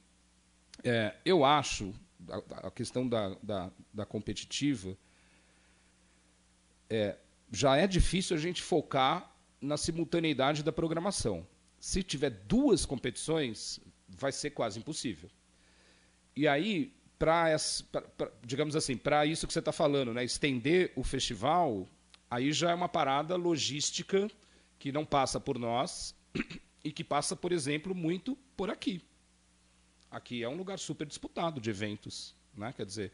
[0.82, 1.94] É, eu acho
[2.28, 4.96] a, a questão da, da, da competitiva
[6.90, 7.16] é,
[7.52, 9.33] já é difícil a gente focar
[9.64, 11.46] na simultaneidade da programação.
[11.78, 15.30] Se tiver duas competições, vai ser quase impossível.
[16.36, 17.56] E aí, para
[18.44, 21.88] digamos assim, para isso que você está falando, né, estender o festival,
[22.30, 24.30] aí já é uma parada logística
[24.78, 26.14] que não passa por nós
[26.84, 29.00] e que passa, por exemplo, muito por aqui.
[30.10, 32.72] Aqui é um lugar super disputado de eventos, né?
[32.72, 33.12] Quer dizer,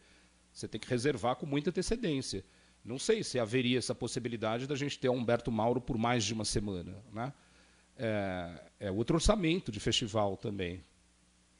[0.51, 2.43] você tem que reservar com muita antecedência.
[2.83, 6.33] Não sei se haveria essa possibilidade da gente ter o Humberto Mauro por mais de
[6.33, 6.95] uma semana.
[7.13, 7.33] Né?
[7.97, 10.83] É, é outro orçamento de festival também.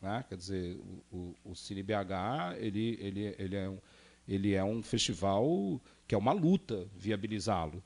[0.02, 0.26] Né?
[0.28, 0.78] Quer dizer,
[1.12, 3.78] o, o, o Cine BH ele, ele, ele, é um,
[4.28, 7.84] Ele é um festival que é uma luta viabilizá-lo.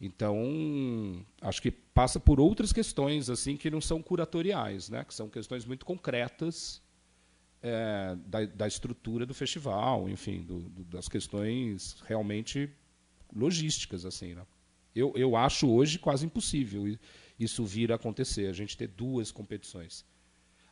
[0.00, 5.04] Então, acho que passa por outras questões assim que não são curatoriais, né?
[5.04, 6.82] que são questões muito concretas
[7.62, 12.70] é, da, da, estrutura do festival, enfim, do, do, das questões realmente
[13.34, 14.04] logísticas.
[14.04, 14.34] assim.
[14.34, 14.46] Né?
[14.94, 16.96] Eu, eu acho hoje quase impossível
[17.38, 20.04] isso vir a acontecer, a gente ter duas competições.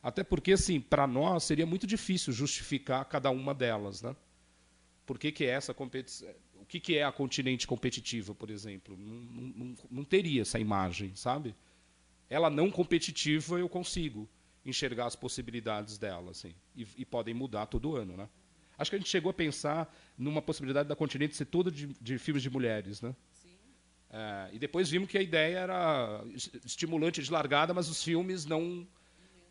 [0.01, 4.01] Até porque, assim, para nós seria muito difícil justificar cada uma delas.
[4.01, 4.15] Né?
[5.05, 6.29] Por que, que é essa competição?
[6.65, 8.97] o que, que é a continente competitiva, por exemplo?
[8.97, 11.55] Não, não, não, teria essa imagem, sabe?
[12.27, 14.27] Ela não competitiva, eu consigo
[14.65, 18.27] enxergar as possibilidades dela, assim, e, e, podem mudar todo ano, né?
[18.77, 22.17] Acho que a gente chegou a pensar numa possibilidade da continente ser toda de, de
[22.17, 23.15] filmes de mulheres, né?
[24.09, 26.23] É, e depois vimos que a ideia era
[26.65, 28.87] estimulante de largada, mas os filmes não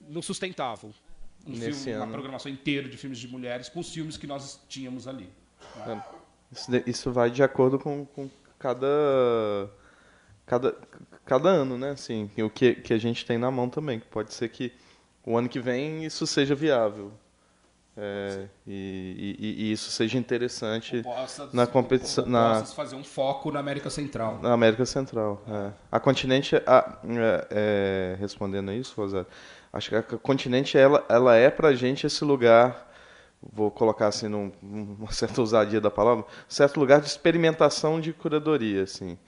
[0.06, 0.92] não sustentavam
[1.46, 5.06] um filme, uma programação inteira de filmes de mulheres com os filmes que nós tínhamos
[5.06, 5.28] ali.
[5.76, 6.02] Né?
[6.10, 6.24] É.
[6.52, 9.70] Isso, isso vai de acordo com, com cada,
[10.46, 10.76] cada,
[11.24, 11.90] cada ano, né?
[11.90, 14.00] Assim, o que, que a gente tem na mão também.
[14.00, 14.72] Pode ser que
[15.26, 17.12] o ano que vem isso seja viável.
[17.96, 22.26] É, e, e, e, isso seja interessante possa, na competição.
[22.26, 24.40] Na fazer um foco na América Central.
[24.42, 25.40] Na América Central.
[25.48, 25.70] É.
[25.92, 29.28] A continente, a, é, é, respondendo a isso, Rosário,
[29.72, 32.92] acho que a continente ela, ela é para a gente esse lugar
[33.52, 38.82] vou colocar assim num, uma certa ousadia da palavra, certo lugar de experimentação de curadoria,
[38.82, 39.18] assim.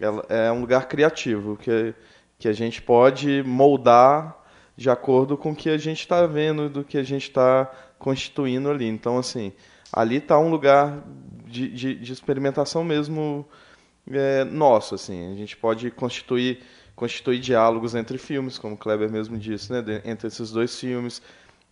[0.00, 1.94] Ela é um lugar criativo que
[2.38, 4.43] que a gente pode moldar
[4.76, 8.70] de acordo com o que a gente está vendo, do que a gente está constituindo
[8.70, 8.86] ali.
[8.86, 9.52] Então, assim,
[9.92, 11.02] ali está um lugar
[11.46, 13.46] de, de, de experimentação mesmo
[14.10, 15.32] é, nosso, assim.
[15.32, 16.62] A gente pode constituir
[16.96, 21.20] constituir diálogos entre filmes, como o Kleber mesmo disse, né, entre esses dois filmes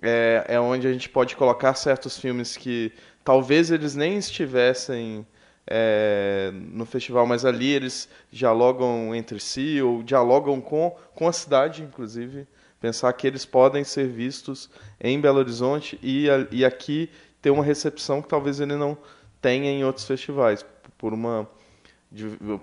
[0.03, 2.93] é, é onde a gente pode colocar certos filmes que
[3.25, 5.25] talvez eles nem estivessem
[5.65, 11.83] é, no festival, mas ali eles dialogam entre si ou dialogam com, com a cidade,
[11.83, 12.49] inclusive.
[12.83, 14.69] Pensar que eles podem ser vistos
[15.01, 17.09] em Belo Horizonte e, e aqui
[17.41, 18.99] ter uma recepção que talvez ele não
[19.41, 20.67] tenha em outros festivais,
[20.99, 21.49] por uma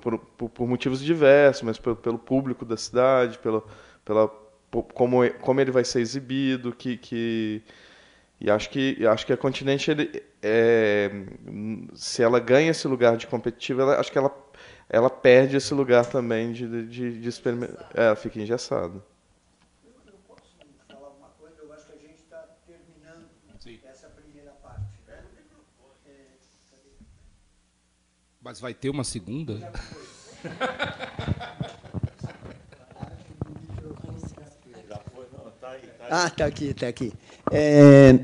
[0.01, 3.63] por, por, motivos diversos, mas pelo, pelo público da cidade, pela,
[4.03, 4.29] pela
[4.93, 7.63] como, como ele vai ser exibido, que, que
[8.41, 11.09] e acho que acho que a Continente ele, é,
[11.93, 14.35] se ela ganha esse lugar de competitiva, ela, acho que ela
[14.89, 19.01] ela perde esse lugar também de de, de experimentar, é, ela fica engessada.
[28.49, 29.71] Mas vai ter uma segunda?
[36.09, 37.13] Ah, está aqui, está aqui.
[37.51, 38.19] É,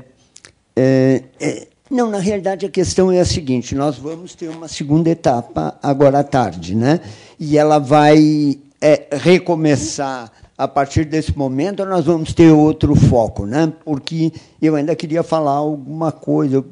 [0.74, 5.08] é, é, não, na realidade a questão é a seguinte: nós vamos ter uma segunda
[5.08, 6.98] etapa agora à tarde, né?
[7.38, 11.84] E ela vai é, recomeçar a partir desse momento.
[11.84, 13.72] Nós vamos ter outro foco, né?
[13.84, 16.56] Porque eu ainda queria falar alguma coisa.
[16.56, 16.66] Eu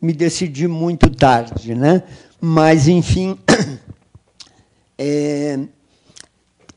[0.00, 2.02] me decidi muito tarde, né?
[2.44, 3.38] Mas enfim.
[4.96, 5.58] É,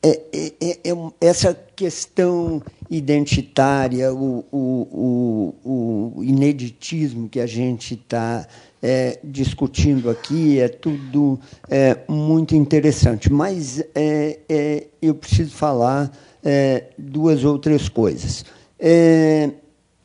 [0.02, 7.94] é, é, é, é essa questão identitária, o, o, o, o ineditismo que a gente
[7.94, 8.48] está
[8.82, 11.40] é, discutindo aqui é tudo
[11.70, 13.32] é, muito interessante.
[13.32, 16.12] Mas é, eu preciso falar
[16.98, 18.44] duas outras coisas.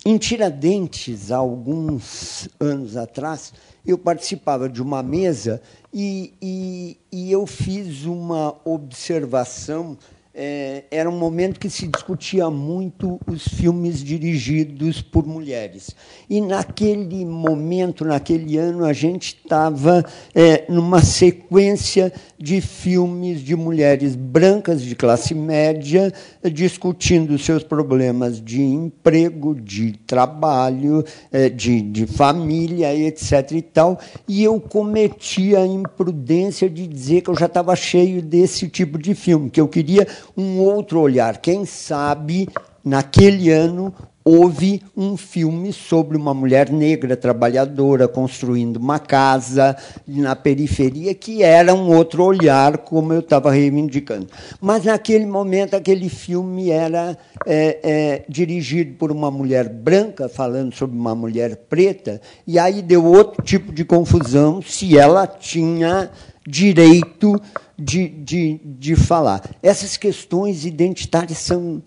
[0.05, 3.55] em Tiradentes, há alguns anos atrás,
[3.87, 5.61] eu participava de uma mesa
[5.93, 9.97] e, e, e eu fiz uma observação
[10.35, 15.95] é, era um momento que se discutia muito os filmes dirigidos por mulheres.
[16.29, 20.05] E naquele momento, naquele ano, a gente estava
[20.35, 26.13] é, numa sequência de filmes de mulheres brancas de classe média
[26.51, 33.53] discutindo seus problemas de emprego, de trabalho, é, de, de família, etc.
[33.53, 34.01] e tal.
[34.27, 39.15] E eu cometi a imprudência de dizer que eu já estava cheio desse tipo de
[39.15, 40.07] filme, que eu queria
[40.37, 41.39] um outro olhar.
[41.39, 42.49] Quem sabe,
[42.85, 43.95] naquele ano,
[44.25, 51.75] houve um filme sobre uma mulher negra trabalhadora construindo uma casa na periferia que era
[51.75, 54.29] um outro olhar, como eu estava reivindicando.
[54.61, 57.17] Mas naquele momento aquele filme era
[57.47, 63.05] é, é, dirigido por uma mulher branca falando sobre uma mulher preta e aí deu
[63.05, 66.11] outro tipo de confusão se ela tinha
[66.47, 67.41] direito
[67.79, 69.43] de, de, de falar.
[69.63, 71.83] Essas questões identitárias são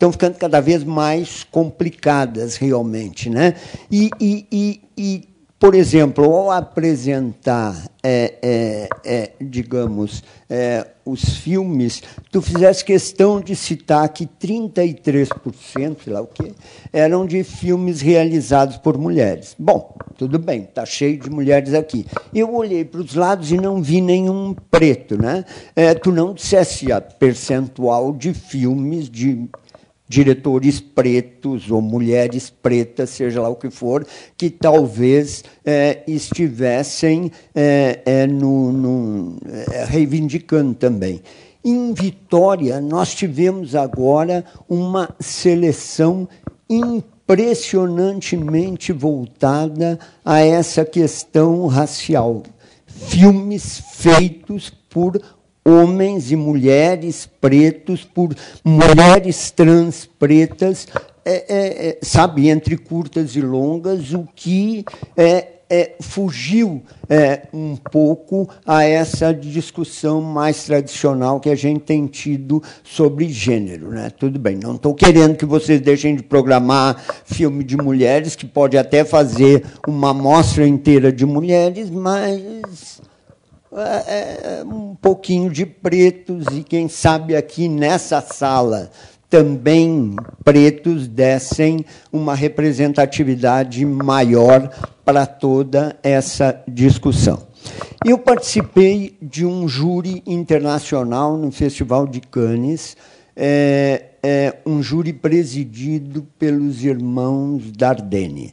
[0.00, 3.54] estão ficando cada vez mais complicadas realmente, né?
[3.90, 5.28] E, e, e, e
[5.60, 12.02] por exemplo, ao apresentar, é, é, é, digamos, é, os filmes,
[12.32, 16.52] tu fizesse questão de citar que 33%, sei lá o quê,
[16.90, 19.54] eram de filmes realizados por mulheres.
[19.58, 22.06] Bom, tudo bem, está cheio de mulheres aqui.
[22.34, 25.20] Eu olhei para os lados e não vi nenhum preto.
[25.20, 25.44] Né?
[25.76, 29.46] É, tu não dissesse a percentual de filmes de
[30.10, 34.04] diretores pretos ou mulheres pretas, seja lá o que for,
[34.36, 41.22] que talvez é, estivessem é, é, no, no, é, reivindicando também.
[41.64, 46.28] Em Vitória, nós tivemos agora uma seleção
[46.68, 52.42] impressionantemente voltada a essa questão racial.
[52.84, 55.22] Filmes feitos por
[55.64, 58.34] homens e mulheres pretos, por
[58.64, 60.86] mulheres trans pretas,
[61.24, 64.84] é, é, é, sabe, entre curtas e longas, o que
[65.16, 72.06] é, é fugiu é, um pouco a essa discussão mais tradicional que a gente tem
[72.06, 73.90] tido sobre gênero.
[73.90, 74.10] Né?
[74.10, 76.96] Tudo bem, não estou querendo que vocês deixem de programar
[77.26, 83.02] filme de mulheres, que pode até fazer uma amostra inteira de mulheres, mas
[83.76, 88.90] é, é, um pouquinho de pretos e quem sabe aqui nessa sala
[89.28, 94.68] também pretos dessem uma representatividade maior
[95.04, 97.46] para toda essa discussão.
[98.04, 102.96] Eu participei de um júri internacional no Festival de Cannes,
[103.36, 108.52] é, é, um júri presidido pelos irmãos Dardenne.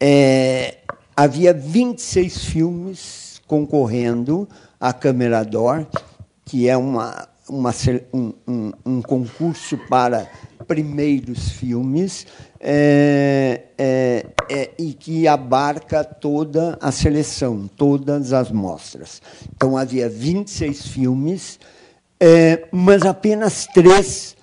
[0.00, 0.76] É,
[1.14, 4.48] havia 26 filmes concorrendo
[4.80, 5.86] à Câmara d'Or,
[6.44, 7.72] que é uma, uma,
[8.12, 10.28] um, um, um concurso para
[10.66, 12.26] primeiros filmes
[12.58, 19.20] é, é, é, e que abarca toda a seleção, todas as mostras.
[19.54, 21.60] Então havia 26 filmes,
[22.18, 24.34] é, mas apenas três,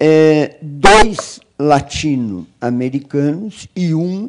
[0.00, 4.28] é, dois latino-americanos e um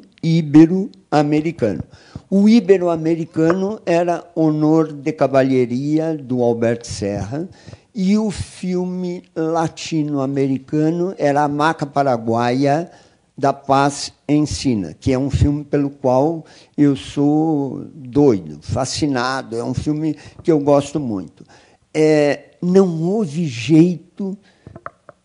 [1.13, 1.83] ibero-americano.
[2.29, 7.47] O ibero-americano era Honor de Cavalheria, do Alberto Serra,
[7.93, 12.89] e o filme latino-americano era A Maca Paraguaia,
[13.35, 16.45] da Paz Ensina, que é um filme pelo qual
[16.77, 21.43] eu sou doido, fascinado, é um filme que eu gosto muito.
[21.91, 24.37] É, não houve jeito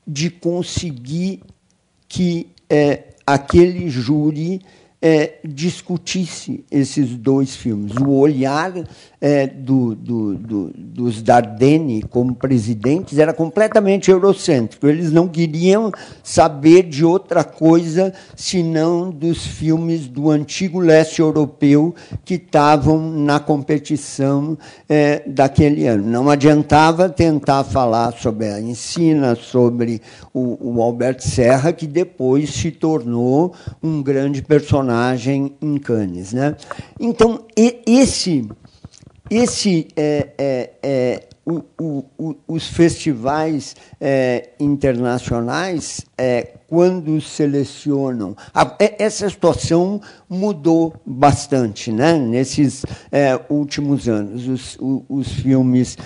[0.07, 1.43] de conseguir
[2.09, 4.62] que é, aquele júri
[5.01, 7.96] é, discutisse esses dois filmes.
[7.96, 8.72] O olhar
[9.20, 14.86] é, do, do, do, dos Dardenne como presidentes era completamente eurocêntrico.
[14.86, 15.90] Eles não queriam
[16.22, 21.94] saber de outra coisa senão dos filmes do antigo leste europeu
[22.24, 24.56] que estavam na competição
[24.88, 26.04] é, daquele ano.
[26.04, 30.00] Não adiantava tentar falar sobre a Ensina, sobre
[30.32, 33.52] o, o Alberto Serra, que depois se tornou
[33.82, 36.32] um grande personagem em Cannes.
[36.32, 36.54] Né?
[37.00, 38.48] Então, esse
[39.30, 48.36] esse é, é, é o, o, os festivais é, internacionais, é, quando selecionam.
[48.52, 54.46] A, é, essa situação mudou bastante né, nesses é, últimos anos.
[54.46, 55.96] Os, os filmes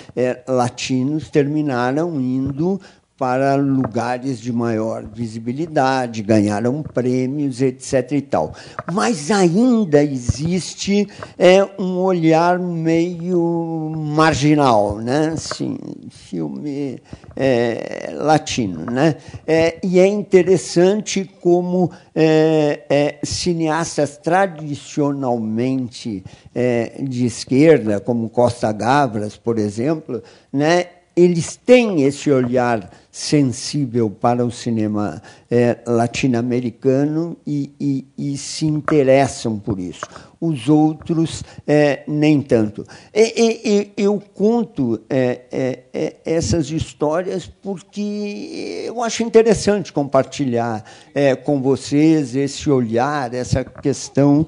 [0.47, 2.81] latinos terminaram indo
[3.23, 8.11] para lugares de maior visibilidade, ganharam prêmios, etc.
[8.11, 8.53] e tal.
[8.93, 11.07] Mas ainda existe
[11.39, 15.35] é, um olhar meio marginal, né?
[15.35, 15.79] Assim,
[16.11, 17.01] filme
[17.37, 18.91] é, latino.
[18.91, 19.15] Né?
[19.47, 29.37] É, e é interessante como é, é cineastas tradicionalmente é, de esquerda, como Costa Gavras,
[29.37, 30.21] por exemplo,
[30.53, 30.87] né?
[31.17, 39.59] eles têm esse olhar sensível para o cinema é, latino-americano e, e, e, se interessam
[39.59, 40.01] por isso.
[40.41, 42.87] Os outros, é, nem tanto.
[43.15, 50.83] E, eu conto é, é, é, essas histórias porque eu acho interessante compartilhar
[51.15, 54.47] é, com vocês esse olhar, essa questão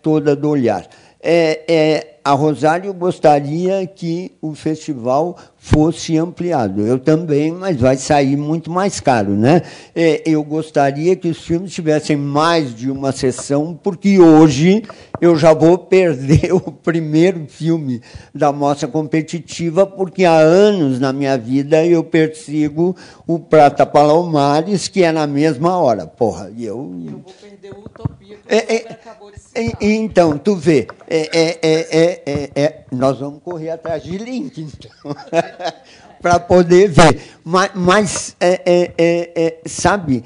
[0.00, 0.88] toda do olhar.
[1.22, 6.80] É, a Rosário gostaria que o festival fosse ampliado.
[6.80, 9.36] Eu também, mas vai sair muito mais caro.
[9.36, 9.60] Né?
[9.94, 14.82] É, eu gostaria que os filmes tivessem mais de uma sessão, porque hoje
[15.20, 18.00] eu já vou perder o primeiro filme
[18.34, 22.96] da mostra competitiva, porque há anos na minha vida eu persigo
[23.26, 26.06] o Prata Palomares, que é na mesma hora.
[26.06, 26.90] Porra, e eu.
[27.04, 29.76] Eu vou perder o Utopia, que é, é, acabou de citar.
[29.80, 34.90] Então, tu vê, é, é, é, nós vamos correr atrás de link, então.
[36.20, 37.20] para poder ver.
[37.42, 40.22] Mas, mas é, é, é, sabe,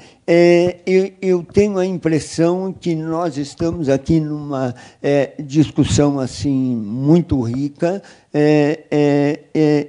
[0.85, 4.75] eu, eu, tenho a impressão que nós estamos aqui numa
[5.39, 8.01] discussão assim muito rica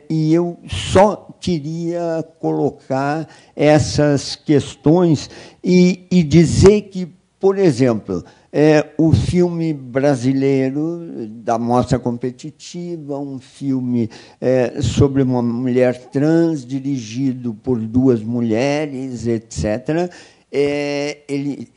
[0.08, 5.30] e eu só queria colocar essas questões
[5.62, 7.08] e, e dizer que,
[7.38, 8.24] por exemplo,
[8.58, 14.08] é, o filme brasileiro da mostra competitiva, um filme
[14.40, 20.10] é, sobre uma mulher trans, dirigido por duas mulheres, etc.
[20.50, 21.68] É, ele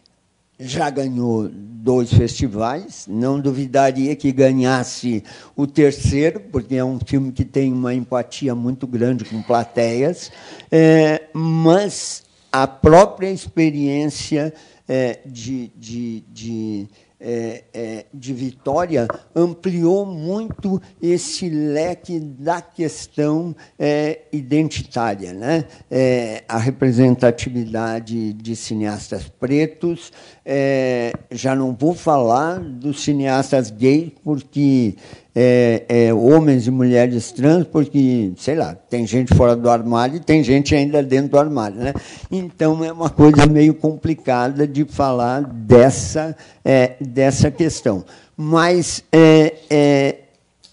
[0.57, 5.21] já ganhou dois festivais, não duvidaria que ganhasse
[5.57, 10.31] o terceiro, porque é um filme que tem uma empatia muito grande com plateias,
[10.71, 14.53] é, mas a própria experiência
[14.89, 16.87] é, de, de, de,
[17.19, 25.31] é, é, de Vitória ampliou muito esse leque da questão é, identitária.
[25.31, 25.65] Né?
[25.91, 30.11] É, a representatividade de cineastas pretos,
[30.43, 34.95] é, já não vou falar dos cineastas gays, porque
[35.35, 40.19] é, é, homens e mulheres trans, porque, sei lá, tem gente fora do armário e
[40.19, 41.77] tem gente ainda dentro do armário.
[41.77, 41.93] Né?
[42.31, 48.03] Então, é uma coisa meio complicada de falar dessa, é, dessa questão.
[48.35, 50.15] Mas é, é,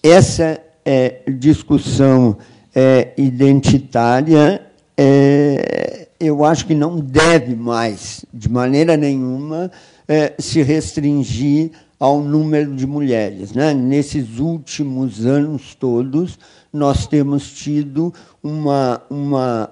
[0.01, 2.37] essa é, discussão
[3.17, 4.61] identitária,
[6.19, 9.71] eu acho que não deve mais, de maneira nenhuma,
[10.37, 13.53] se restringir ao número de mulheres.
[13.53, 13.73] Né?
[13.73, 16.37] Nesses últimos anos todos,
[16.71, 19.71] nós temos tido uma, uma,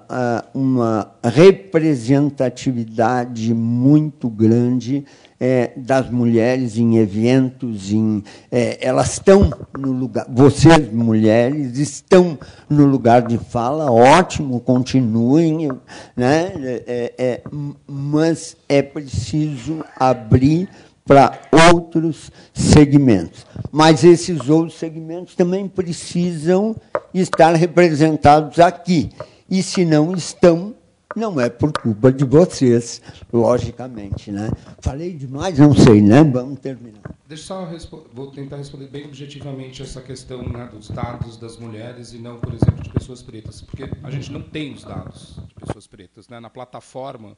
[0.52, 5.04] uma representatividade muito grande
[5.38, 12.86] é, das mulheres em eventos, em, é, elas estão no lugar, vocês mulheres estão no
[12.86, 15.68] lugar de fala, ótimo, continuem,
[16.16, 16.52] né?
[16.86, 17.42] É, é
[17.86, 20.68] mas é preciso abrir
[21.06, 21.40] para
[21.72, 23.46] outros segmentos.
[23.70, 26.74] Mas esses outros segmentos também precisam
[27.14, 29.10] estar representados aqui.
[29.48, 30.74] E se não estão,
[31.14, 33.00] não é por culpa de vocês,
[33.32, 34.32] logicamente.
[34.32, 34.50] Né?
[34.80, 36.24] Falei demais, não sei, né?
[36.24, 37.14] Vamos terminar.
[37.28, 42.12] Deixa eu só vou tentar responder bem objetivamente essa questão né, dos dados das mulheres
[42.12, 45.54] e não, por exemplo, de pessoas pretas, porque a gente não tem os dados de
[45.54, 46.28] pessoas pretas.
[46.28, 46.40] Né?
[46.40, 47.36] Na plataforma,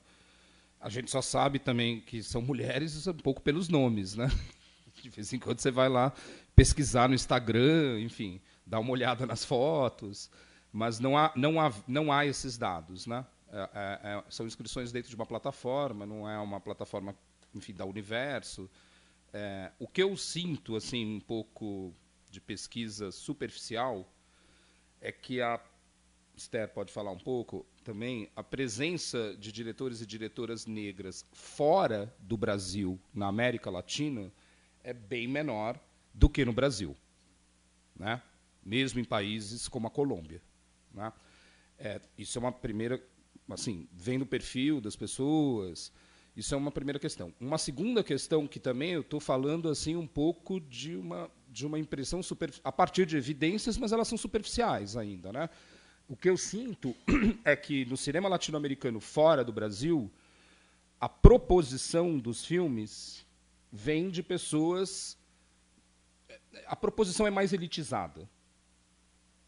[0.80, 4.28] a gente só sabe também que são mulheres um pouco pelos nomes, né?
[5.02, 6.12] De vez em quando você vai lá
[6.56, 10.30] pesquisar no Instagram, enfim, dar uma olhada nas fotos,
[10.72, 13.24] mas não há, não há, não há esses dados, né?
[13.50, 17.16] É, é, é, são inscrições dentro de uma plataforma, não é uma plataforma,
[17.54, 18.68] enfim, da Universo.
[19.32, 21.94] É, o que eu sinto, assim, um pouco
[22.30, 24.06] de pesquisa superficial,
[25.00, 25.60] é que a
[26.36, 32.36] Esther pode falar um pouco também, a presença de diretores e diretoras negras fora do
[32.36, 34.30] Brasil, na América Latina,
[34.84, 35.80] é bem menor
[36.12, 36.94] do que no Brasil,
[37.96, 38.20] né?
[38.62, 40.42] mesmo em países como a Colômbia.
[40.92, 41.10] Né?
[41.78, 43.02] É, isso é uma primeira,
[43.48, 45.90] assim, vendo o perfil das pessoas,
[46.36, 47.32] isso é uma primeira questão.
[47.40, 51.78] Uma segunda questão que também eu estou falando assim um pouco de uma de uma
[51.78, 55.48] impressão super, a partir de evidências, mas elas são superficiais ainda, né?
[56.08, 56.96] O que eu sinto
[57.44, 60.10] é que no cinema latino-americano fora do Brasil,
[60.98, 63.26] a proposição dos filmes
[63.70, 65.18] vem de pessoas.
[66.66, 68.28] A proposição é mais elitizada.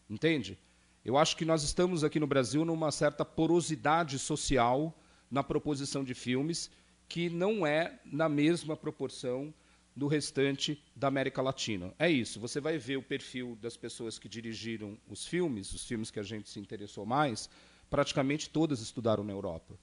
[0.09, 0.59] Entende?
[1.03, 4.95] Eu acho que nós estamos aqui no Brasil numa certa porosidade social
[5.31, 6.71] na proposição de filmes
[7.09, 9.53] que não é na mesma proporção
[10.01, 11.93] do restante da América Latina.
[11.99, 12.41] É isso.
[12.41, 16.23] Você vai ver o perfil das pessoas que dirigiram os filmes, os filmes que a
[16.23, 17.51] gente se interessou mais,
[17.91, 19.79] praticamente todas estudaram na Europa.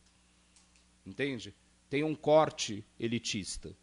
[1.06, 1.54] Entende?
[1.88, 3.78] Tem um corte elitista.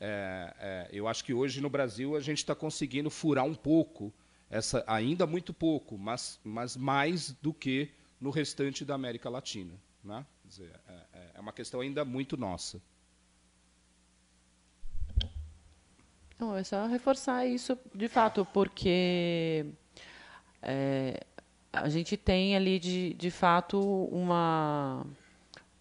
[0.00, 4.14] É, é, eu acho que hoje no Brasil a gente está conseguindo furar um pouco
[4.48, 9.74] essa, ainda muito pouco, mas, mas mais do que no restante da América Latina.
[10.02, 10.24] Né?
[10.42, 12.80] Dizer, é, é, é uma questão ainda muito nossa.
[16.38, 19.66] Não, é só reforçar isso de fato, porque
[20.62, 21.20] é,
[21.72, 23.78] a gente tem ali de, de fato
[24.10, 25.06] uma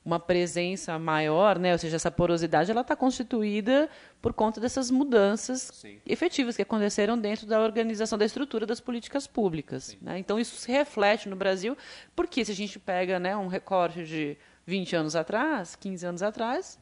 [0.06, 1.72] uma presença maior, né?
[1.72, 3.90] ou seja, essa porosidade ela está constituída
[4.22, 5.99] por conta dessas mudanças Sim.
[6.06, 9.98] efetivas que aconteceram dentro da organização da estrutura das políticas públicas.
[9.99, 10.19] Né?
[10.19, 11.76] Então isso se reflete no Brasil,
[12.15, 14.38] porque se a gente pega né, um recorte de
[14.68, 16.77] 20 anos atrás, 15 anos atrás,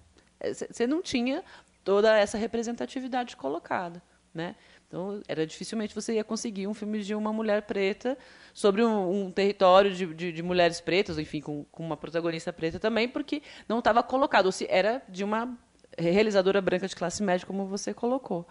[0.69, 1.41] você não tinha
[1.84, 4.01] toda essa representatividade colocada,
[4.34, 4.55] né?
[4.88, 8.15] Então, era dificilmente você ia conseguir um filme de uma mulher preta
[8.53, 12.80] sobre um, um território de, de, de, mulheres pretas, enfim, com, com, uma protagonista preta
[12.80, 15.57] também, porque não estava colocado, ou se era de uma
[15.97, 18.47] realizadora branca de classe média, como você colocou.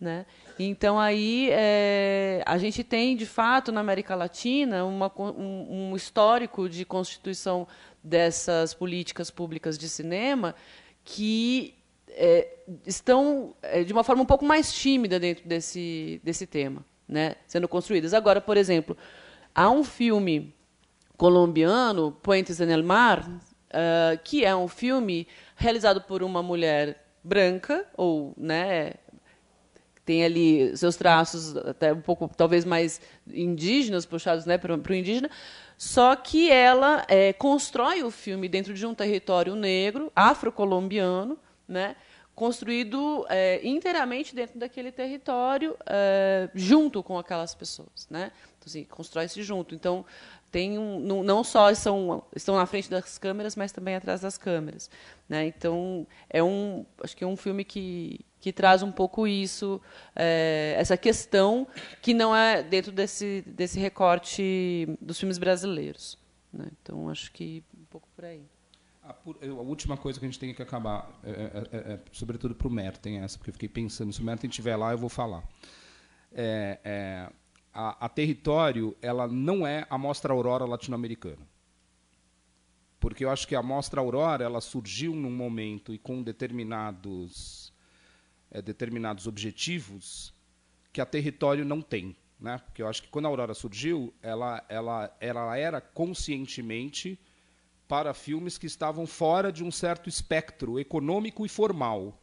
[0.00, 0.24] Né?
[0.58, 6.70] Então, aí, é, a gente tem, de fato, na América Latina, uma, um, um histórico
[6.70, 7.68] de constituição
[8.02, 10.54] dessas políticas públicas de cinema
[11.04, 11.74] que
[12.14, 12.48] é,
[12.86, 17.68] estão é, de uma forma um pouco mais tímida dentro desse, desse tema, né, sendo
[17.68, 18.14] construídas.
[18.14, 18.96] Agora, por exemplo,
[19.54, 20.54] há um filme
[21.16, 25.26] colombiano, Puentes en el Mar, uh, que é um filme
[25.56, 28.94] realizado por uma mulher branca, ou né,
[30.04, 33.00] tem ali seus traços até um pouco, talvez mais
[33.32, 35.30] indígenas, puxados né, para o indígena,
[35.78, 41.38] só que ela é, constrói o filme dentro de um território negro, afro-colombiano,
[41.72, 41.96] né,
[42.34, 48.32] construído é, inteiramente dentro daquele território, é, junto com aquelas pessoas, né?
[48.58, 49.74] Então, assim, constrói-se junto.
[49.74, 50.04] Então,
[50.50, 54.90] tem um, não, só são, estão na frente das câmeras, mas também atrás das câmeras,
[55.28, 55.46] né?
[55.46, 59.80] Então, é um, acho que é um filme que que traz um pouco isso,
[60.16, 61.64] é, essa questão
[62.02, 66.18] que não é dentro desse desse recorte dos filmes brasileiros,
[66.52, 66.66] né?
[66.82, 68.42] Então, acho que um pouco por aí.
[69.02, 69.16] A,
[69.62, 72.70] última coisa que a gente tem que acabar, é, é, é, é sobretudo para o
[72.70, 75.42] Merten, essa, porque eu fiquei pensando, se o Merten estiver lá, eu vou falar.
[76.30, 77.32] É, é,
[77.74, 81.44] a, a, Território ela não é a Mostra Aurora latino-americana.
[83.00, 87.72] Porque eu acho que a Mostra Aurora ela surgiu num momento e com determinados,
[88.64, 90.32] determinados objetivos
[90.92, 92.16] que a Território não tem.
[92.38, 92.58] Né?
[92.58, 97.18] Porque eu acho que quando a Aurora surgiu, ela, ela, ela era conscientemente
[97.92, 102.18] para filmes que estavam fora de um certo espectro econômico e formal.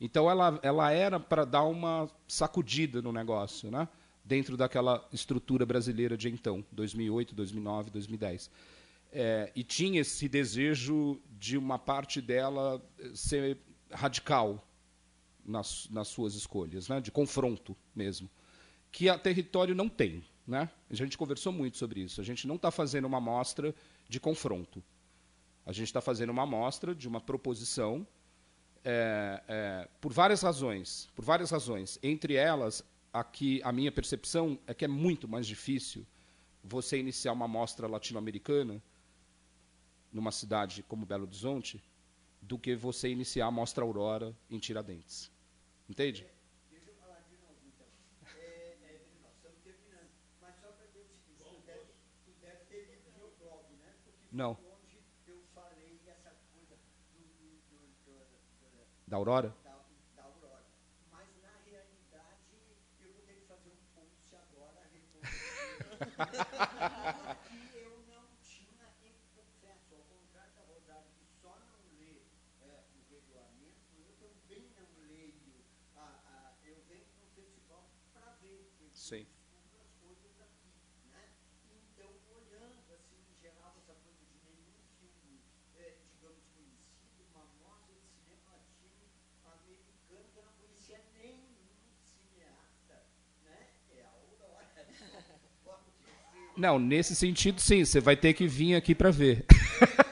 [0.00, 3.86] Então ela, ela era para dar uma sacudida no negócio, né?
[4.24, 8.50] dentro daquela estrutura brasileira de então, 2008, 2009, 2010.
[9.12, 12.82] É, e tinha esse desejo de uma parte dela
[13.14, 13.58] ser
[13.92, 14.66] radical
[15.44, 16.98] nas, nas suas escolhas, né?
[16.98, 18.30] de confronto mesmo,
[18.90, 20.24] que a território não tem.
[20.46, 20.66] Né?
[20.88, 22.22] A gente conversou muito sobre isso.
[22.22, 23.74] A gente não está fazendo uma mostra
[24.08, 24.82] de confronto.
[25.66, 28.06] A gente está fazendo uma amostra de uma proposição
[28.84, 31.98] é, é, por várias razões, por várias razões.
[32.02, 36.06] Entre elas, aqui a minha percepção é que é muito mais difícil
[36.62, 38.82] você iniciar uma amostra latino-americana
[40.12, 41.82] numa cidade como Belo Horizonte
[42.40, 45.30] do que você iniciar a mostra Aurora em Tiradentes.
[45.88, 46.26] Entende?
[54.30, 54.73] Não.
[59.06, 59.54] Da Aurora?
[59.62, 59.70] Da,
[60.16, 60.64] da Aurora.
[61.12, 62.40] Mas, na realidade,
[63.00, 64.82] eu vou ter que fazer um post agora
[67.44, 68.86] porque eu não tinha,
[69.34, 72.22] confesso, ao contrário da Rosário, que só não lê
[72.62, 75.64] é, o regulamento, eu também não leio.
[75.96, 78.70] A, a, eu venho no festival para ver.
[78.92, 79.26] Sim.
[96.56, 97.84] Não, nesse sentido, sim.
[97.84, 99.44] Você vai ter que vir aqui para ver.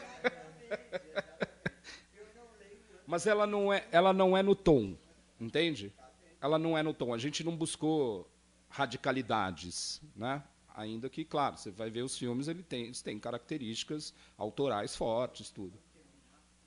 [3.06, 4.96] Mas ela não é, ela não é no tom,
[5.40, 5.92] entende?
[6.40, 7.12] Ela não é no tom.
[7.12, 8.28] A gente não buscou
[8.68, 10.42] radicalidades, né?
[10.74, 15.50] Ainda que, claro, você vai ver os filmes, ele tem, eles têm características autorais fortes,
[15.50, 15.78] tudo.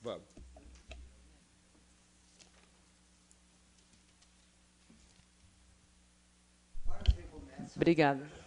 [0.02, 0.24] Vamos.
[7.76, 8.45] Obrigada.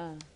[0.00, 0.29] Ah.